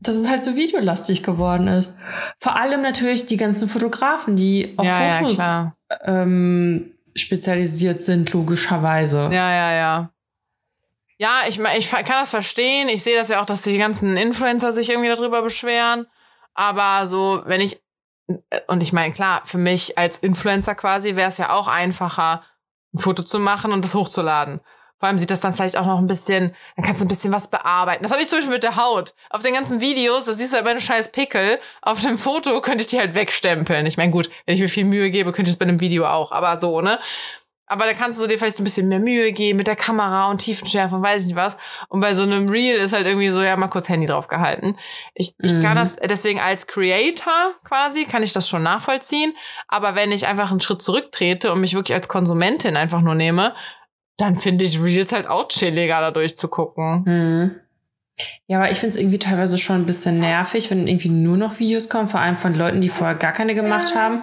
[0.00, 1.96] dass es halt so videolastig geworden ist.
[2.40, 9.30] Vor allem natürlich die ganzen Fotografen, die auf ja, Fotos ja, ähm, spezialisiert sind, logischerweise.
[9.32, 10.10] Ja, ja, ja.
[11.18, 12.88] Ja, ich, ich kann das verstehen.
[12.88, 16.06] Ich sehe das ja auch, dass die ganzen Influencer sich irgendwie darüber beschweren.
[16.54, 17.82] Aber so, wenn ich,
[18.66, 22.42] und ich meine, klar, für mich als Influencer quasi wäre es ja auch einfacher,
[22.94, 24.60] ein Foto zu machen und das hochzuladen.
[24.98, 27.32] Vor allem sieht das dann vielleicht auch noch ein bisschen, dann kannst du ein bisschen
[27.32, 28.02] was bearbeiten.
[28.02, 29.14] Das habe ich zum Beispiel mit der Haut.
[29.28, 31.58] Auf den ganzen Videos, da siehst du halt meine scheiß Pickel.
[31.82, 33.84] Auf dem Foto könnte ich die halt wegstempeln.
[33.84, 36.06] Ich meine, gut, wenn ich mir viel Mühe gebe, könnte ich es bei einem Video
[36.06, 36.32] auch.
[36.32, 36.98] Aber so, ne?
[37.68, 40.30] Aber da kannst du dir vielleicht so ein bisschen mehr Mühe geben mit der Kamera
[40.30, 41.56] und Tiefenschärfe und weiß ich nicht was.
[41.88, 44.78] Und bei so einem Reel ist halt irgendwie so, ja, mal kurz Handy drauf gehalten.
[45.14, 45.62] Ich, ich mhm.
[45.62, 49.34] kann das deswegen als Creator quasi, kann ich das schon nachvollziehen.
[49.66, 53.52] Aber wenn ich einfach einen Schritt zurücktrete und mich wirklich als Konsumentin einfach nur nehme,
[54.16, 57.02] dann finde ich Reels halt auch chilliger, da durchzugucken.
[57.04, 57.50] Mhm.
[58.46, 61.58] Ja, aber ich finde es irgendwie teilweise schon ein bisschen nervig, wenn irgendwie nur noch
[61.58, 64.22] Videos kommen, vor allem von Leuten, die vorher gar keine gemacht haben.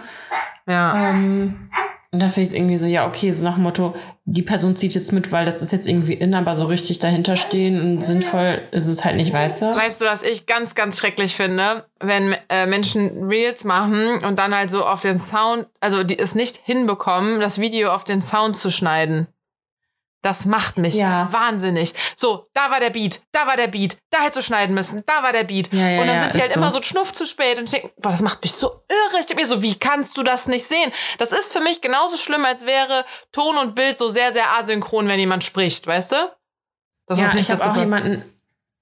[0.65, 1.11] Ja.
[1.11, 1.69] Ähm,
[2.11, 4.75] und dann finde ich es irgendwie so, ja, okay, so nach dem Motto, die Person
[4.75, 8.05] zieht jetzt mit, weil das ist jetzt irgendwie in, aber so richtig dahinter stehen und
[8.05, 9.65] sinnvoll ist es halt nicht, weißt du?
[9.75, 11.85] Weißt du, was ich ganz, ganz schrecklich finde?
[11.99, 16.35] Wenn äh, Menschen Reels machen und dann halt so auf den Sound, also die es
[16.35, 19.27] nicht hinbekommen, das Video auf den Sound zu schneiden.
[20.23, 21.27] Das macht mich ja.
[21.33, 21.93] wahnsinnig.
[22.15, 25.21] So, da war der Beat, da war der Beat, da hättest du schneiden müssen, da
[25.21, 25.71] war der Beat.
[25.73, 26.59] Ja, ja, und dann sind die halt so.
[26.61, 29.19] immer so schnuff zu spät und ich denke, boah, das macht mich so irre.
[29.19, 30.93] Ich denke mir so, wie kannst du das nicht sehen?
[31.17, 33.03] Das ist für mich genauso schlimm, als wäre
[33.33, 36.15] Ton und Bild so sehr, sehr asynchron, wenn jemand spricht, weißt du?
[37.05, 38.23] Das ja, ist nicht ich habe auch jemanden,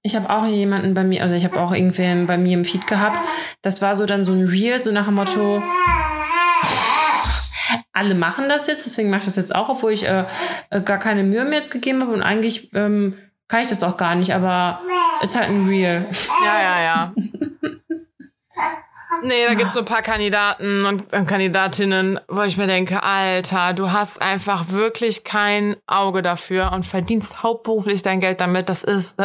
[0.03, 2.85] ich habe auch jemanden bei mir, also ich habe auch irgendwen bei mir im Feed
[2.85, 3.17] gehabt.
[3.63, 5.63] Das war so dann so ein Reel, so nach dem Motto,
[7.93, 10.25] alle machen das jetzt, deswegen mache ich das jetzt auch, obwohl ich äh,
[10.69, 13.17] äh, gar keine Mühe mir jetzt gegeben habe und eigentlich ähm,
[13.47, 14.81] kann ich das auch gar nicht, aber
[15.21, 16.05] ist halt ein Real.
[16.45, 17.13] Ja, ja, ja.
[19.23, 23.73] Nee, da gibt's so ein paar Kandidaten und äh, Kandidatinnen, wo ich mir denke, Alter,
[23.73, 28.69] du hast einfach wirklich kein Auge dafür und verdienst hauptberuflich dein Geld damit.
[28.69, 29.19] Das ist,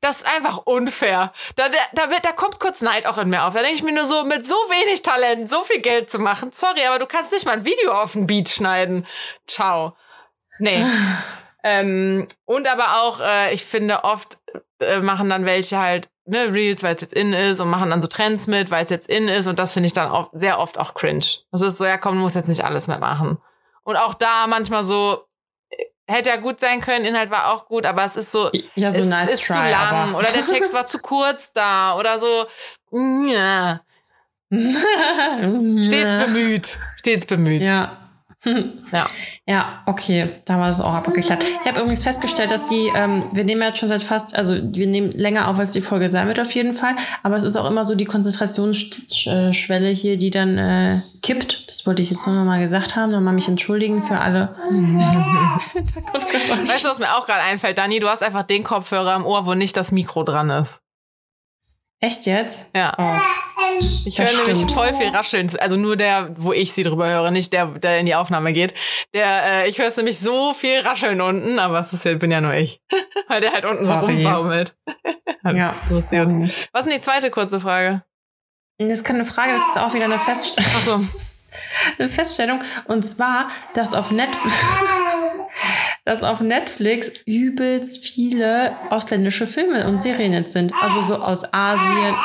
[0.00, 1.32] das ist einfach unfair.
[1.56, 3.54] Da, da, da, wird, da kommt kurz Neid auch in mir auf.
[3.54, 6.52] Da denke ich mir nur so, mit so wenig Talent so viel Geld zu machen.
[6.52, 9.06] Sorry, aber du kannst nicht mal ein Video auf den Beat schneiden.
[9.46, 9.96] Ciao.
[10.60, 10.84] Nee.
[11.64, 14.38] ähm, und aber auch, äh, ich finde, oft
[14.82, 18.02] äh, machen dann welche halt ne, Reels, weil es jetzt in ist und machen dann
[18.02, 20.58] so Trends mit, weil es jetzt in ist und das finde ich dann auch sehr
[20.58, 21.24] oft auch cringe.
[21.50, 23.38] Das ist so, ja komm, du musst jetzt nicht alles mehr machen.
[23.84, 25.24] Und auch da manchmal so,
[25.70, 28.90] äh, hätte ja gut sein können, Inhalt war auch gut, aber es ist so, ja,
[28.90, 32.18] so es nice ist try, zu lang oder der Text war zu kurz da oder
[32.18, 32.46] so,
[32.92, 33.80] ja,
[34.50, 37.64] stets bemüht, stets bemüht.
[37.64, 38.01] Ja.
[38.44, 39.06] Ja.
[39.46, 41.42] Ja, okay, da war es auch abgeklärt.
[41.60, 44.86] Ich habe übrigens festgestellt, dass die, ähm, wir nehmen jetzt schon seit fast, also wir
[44.86, 47.70] nehmen länger auf, als die Folge sein wird auf jeden Fall, aber es ist auch
[47.70, 51.68] immer so die Konzentrationsschwelle hier, die dann äh, kippt.
[51.68, 54.56] Das wollte ich jetzt nur noch mal gesagt haben, nochmal mich entschuldigen für alle.
[56.66, 58.00] Weißt du, was mir auch gerade einfällt, Dani?
[58.00, 60.82] Du hast einfach den Kopfhörer im Ohr, wo nicht das Mikro dran ist.
[62.02, 62.74] Echt jetzt?
[62.74, 62.92] Ja.
[62.98, 63.80] Oh.
[64.04, 65.48] Ich höre nämlich voll viel Rascheln.
[65.60, 68.74] Also nur der, wo ich sie drüber höre, nicht der, der in die Aufnahme geht.
[69.14, 72.40] Der, äh, ich höre es nämlich so viel Rascheln unten, aber es ist, bin ja
[72.40, 72.80] nur ich.
[73.28, 74.14] Weil der halt unten so Sorry.
[74.14, 74.74] rumbaumelt.
[75.44, 75.76] Hab's Ja.
[76.00, 76.52] Sorry.
[76.72, 78.02] Was ist denn die zweite kurze Frage?
[78.78, 81.00] Das ist keine Frage, das ist auch wieder eine, Festst Achso.
[82.00, 82.62] eine Feststellung.
[82.86, 84.56] Und zwar, dass auf, Netflix,
[86.04, 90.72] dass auf Netflix übelst viele ausländische Filme und Serien jetzt sind.
[90.80, 92.14] Also so aus Asien.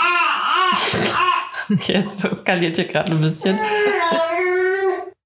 [1.69, 3.59] Okay, es eskaliert hier gerade ein bisschen.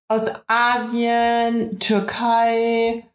[0.08, 3.08] Aus Asien, Türkei,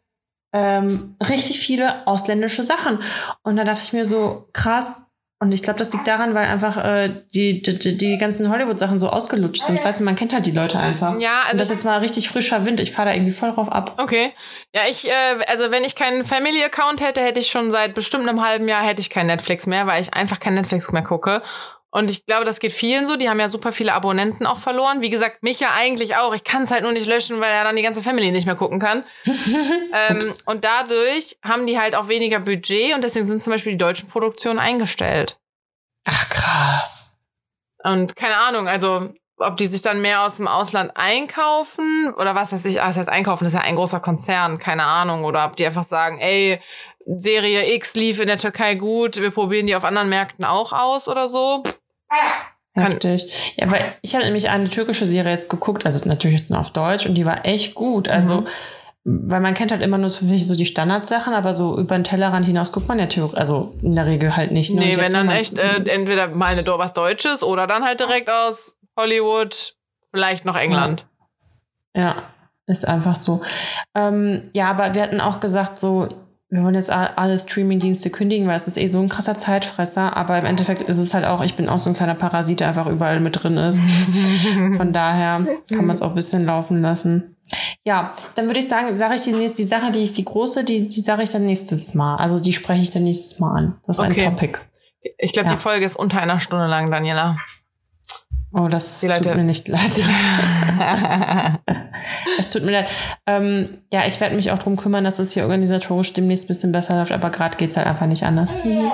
[0.53, 2.99] ähm, richtig viele ausländische Sachen.
[3.43, 5.06] Und da dachte ich mir so, krass.
[5.39, 9.09] Und ich glaube, das liegt daran, weil einfach äh, die, die, die- ganzen Hollywood-Sachen so
[9.09, 9.83] ausgelutscht sind.
[9.85, 11.19] Weißt du, man kennt halt die Leute einfach.
[11.19, 12.79] Ja, Und das also ist jetzt mal richtig frischer Wind.
[12.79, 13.95] Ich fahre da irgendwie voll drauf ab.
[14.01, 14.31] Okay.
[14.73, 15.11] Ja, ich, äh,
[15.47, 18.99] also wenn ich keinen Family-Account hätte, hätte ich schon seit bestimmt einem halben Jahr hätte
[18.99, 21.43] ich kein Netflix mehr, weil ich einfach kein Netflix mehr gucke.
[21.97, 23.15] Und ich glaube, das geht vielen so.
[23.15, 25.01] Die haben ja super viele Abonnenten auch verloren.
[25.01, 26.35] Wie gesagt, mich ja eigentlich auch.
[26.35, 28.53] Ich kann es halt nur nicht löschen, weil er dann die ganze Family nicht mehr
[28.53, 29.03] gucken kann.
[29.25, 33.79] ähm, und dadurch haben die halt auch weniger Budget und deswegen sind zum Beispiel die
[33.79, 35.39] deutschen Produktionen eingestellt.
[36.05, 37.17] Ach, krass.
[37.83, 42.51] Und keine Ahnung, also ob die sich dann mehr aus dem Ausland einkaufen oder was
[42.51, 45.23] weiß ich, ah, das heißt einkaufen, das ist ja ein großer Konzern, keine Ahnung.
[45.23, 46.61] Oder ob die einfach sagen, ey,
[47.07, 51.07] Serie X lief in der Türkei gut, wir probieren die auf anderen Märkten auch aus
[51.07, 51.63] oder so.
[52.75, 53.53] Heftig.
[53.57, 57.07] Ja, weil ich habe nämlich eine türkische Serie jetzt geguckt, also natürlich nur auf Deutsch
[57.07, 58.07] und die war echt gut.
[58.07, 58.45] Also,
[59.03, 62.45] weil man kennt halt immer nur so, so die Standardsachen, aber so über den Tellerrand
[62.45, 64.71] hinaus guckt man ja theoretisch, also in der Regel halt nicht.
[64.73, 64.81] ne?
[64.81, 68.77] Nee, wenn dann echt äh, entweder mal eine was Deutsches oder dann halt direkt aus
[68.97, 69.75] Hollywood,
[70.11, 71.07] vielleicht noch England.
[71.95, 72.23] Ja,
[72.67, 73.41] ist einfach so.
[73.95, 76.09] Ähm, ja, aber wir hatten auch gesagt, so,
[76.49, 80.15] wir wollen jetzt alle Streaming-Dienste kündigen, weil es ist eh so ein krasser Zeitfresser.
[80.15, 82.69] Aber im Endeffekt ist es halt auch, ich bin auch so ein kleiner Parasit, der
[82.69, 83.81] einfach überall mit drin ist.
[84.77, 87.35] Von daher kann man es auch ein bisschen laufen lassen.
[87.85, 90.63] Ja, dann würde ich sagen, sage ich die nächste, die Sache, die ich, die große,
[90.63, 92.15] die, die sage ich dann nächstes Mal.
[92.17, 93.75] Also die spreche ich dann nächstes Mal an.
[93.85, 94.25] Das ist Okay.
[94.25, 94.59] ein Topic.
[95.17, 95.55] Ich glaube, Ja.
[95.55, 97.37] die Folge ist unter einer Stunde lang, Daniela.
[98.53, 99.91] Oh, das Die Leute- tut mir nicht leid.
[102.37, 102.89] Es tut mir leid.
[103.25, 106.71] Ähm, ja, ich werde mich auch drum kümmern, dass es hier organisatorisch demnächst ein bisschen
[106.71, 108.53] besser läuft, aber gerade geht's halt einfach nicht anders.
[108.63, 108.91] Hihi.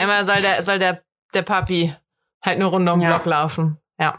[0.00, 1.02] einmal soll der, soll der,
[1.34, 1.94] der Papi
[2.44, 3.16] halt eine Runde um den Ja.
[3.16, 3.78] Block laufen.
[3.98, 4.12] Ja,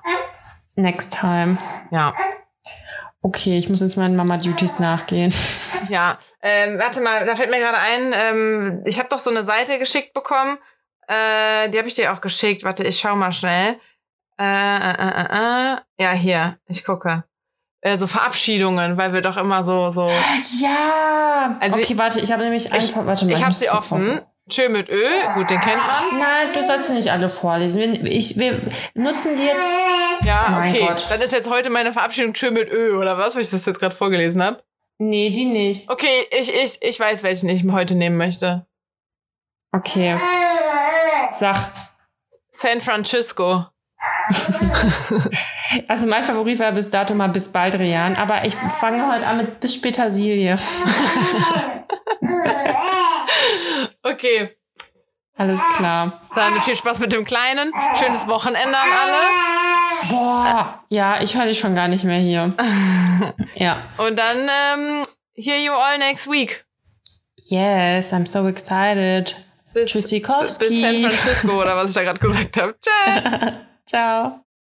[0.76, 1.58] Next time.
[1.92, 2.14] ja.
[3.22, 5.34] Okay, ich muss jetzt meinen Mama-Duties nachgehen.
[5.90, 9.44] Ja, ähm, warte mal, da fällt mir gerade ein, ähm, ich habe doch so eine
[9.44, 10.58] Seite geschickt bekommen.
[11.08, 12.64] Äh, die habe ich dir auch geschickt.
[12.64, 13.80] Warte, ich schau mal schnell.
[14.40, 15.78] Äh, äh, äh, äh, äh.
[16.00, 17.24] Ja, hier, ich gucke.
[17.82, 20.10] Äh, so Verabschiedungen, weil wir doch immer so, so.
[20.62, 21.58] Ja!
[21.60, 23.06] Also okay, warte, ich habe nämlich einfach.
[23.06, 24.22] Warte mal, Ich habe sie offen.
[24.50, 25.04] Tschö mit Ö,
[25.36, 26.20] gut, den kennt man.
[26.20, 27.82] Nein, du sollst nicht alle vorlesen.
[27.82, 28.60] Wir, ich, wir
[28.94, 29.70] nutzen die jetzt.
[30.22, 30.86] Ja, Mein okay.
[30.88, 31.06] Gott.
[31.10, 33.80] Dann ist jetzt heute meine Verabschiedung Tschö mit Ö, oder was, weil ich das jetzt
[33.80, 34.64] gerade vorgelesen habe.
[35.00, 35.90] Nee, die nicht.
[35.90, 38.66] Okay, ich, ich, ich weiß, welchen ich heute nehmen möchte.
[39.74, 40.18] Okay.
[41.40, 41.58] Sag.
[42.52, 43.66] San Francisco.
[45.90, 49.60] Also mein Favorit war bis dato mal bis Baldrian, aber ich fange heute an mit
[49.60, 50.58] bis Petersilie.
[54.04, 54.56] Okay,
[55.36, 56.22] Alles klar.
[56.34, 57.72] dann viel Spaß mit dem Kleinen.
[58.00, 59.18] Schönes Wochenende an alle.
[60.10, 60.84] Boah.
[60.90, 62.54] Ja, ich höre dich schon gar nicht mehr hier.
[63.56, 63.84] Ja.
[63.98, 65.04] Und dann ähm,
[65.36, 66.66] hear you all next week.
[67.36, 69.36] Yes, I'm so excited.
[70.42, 72.76] Bis, bis San Francisco oder was ich da gerade gesagt habe.
[72.82, 73.54] Tschüss.
[73.86, 74.47] Ciao.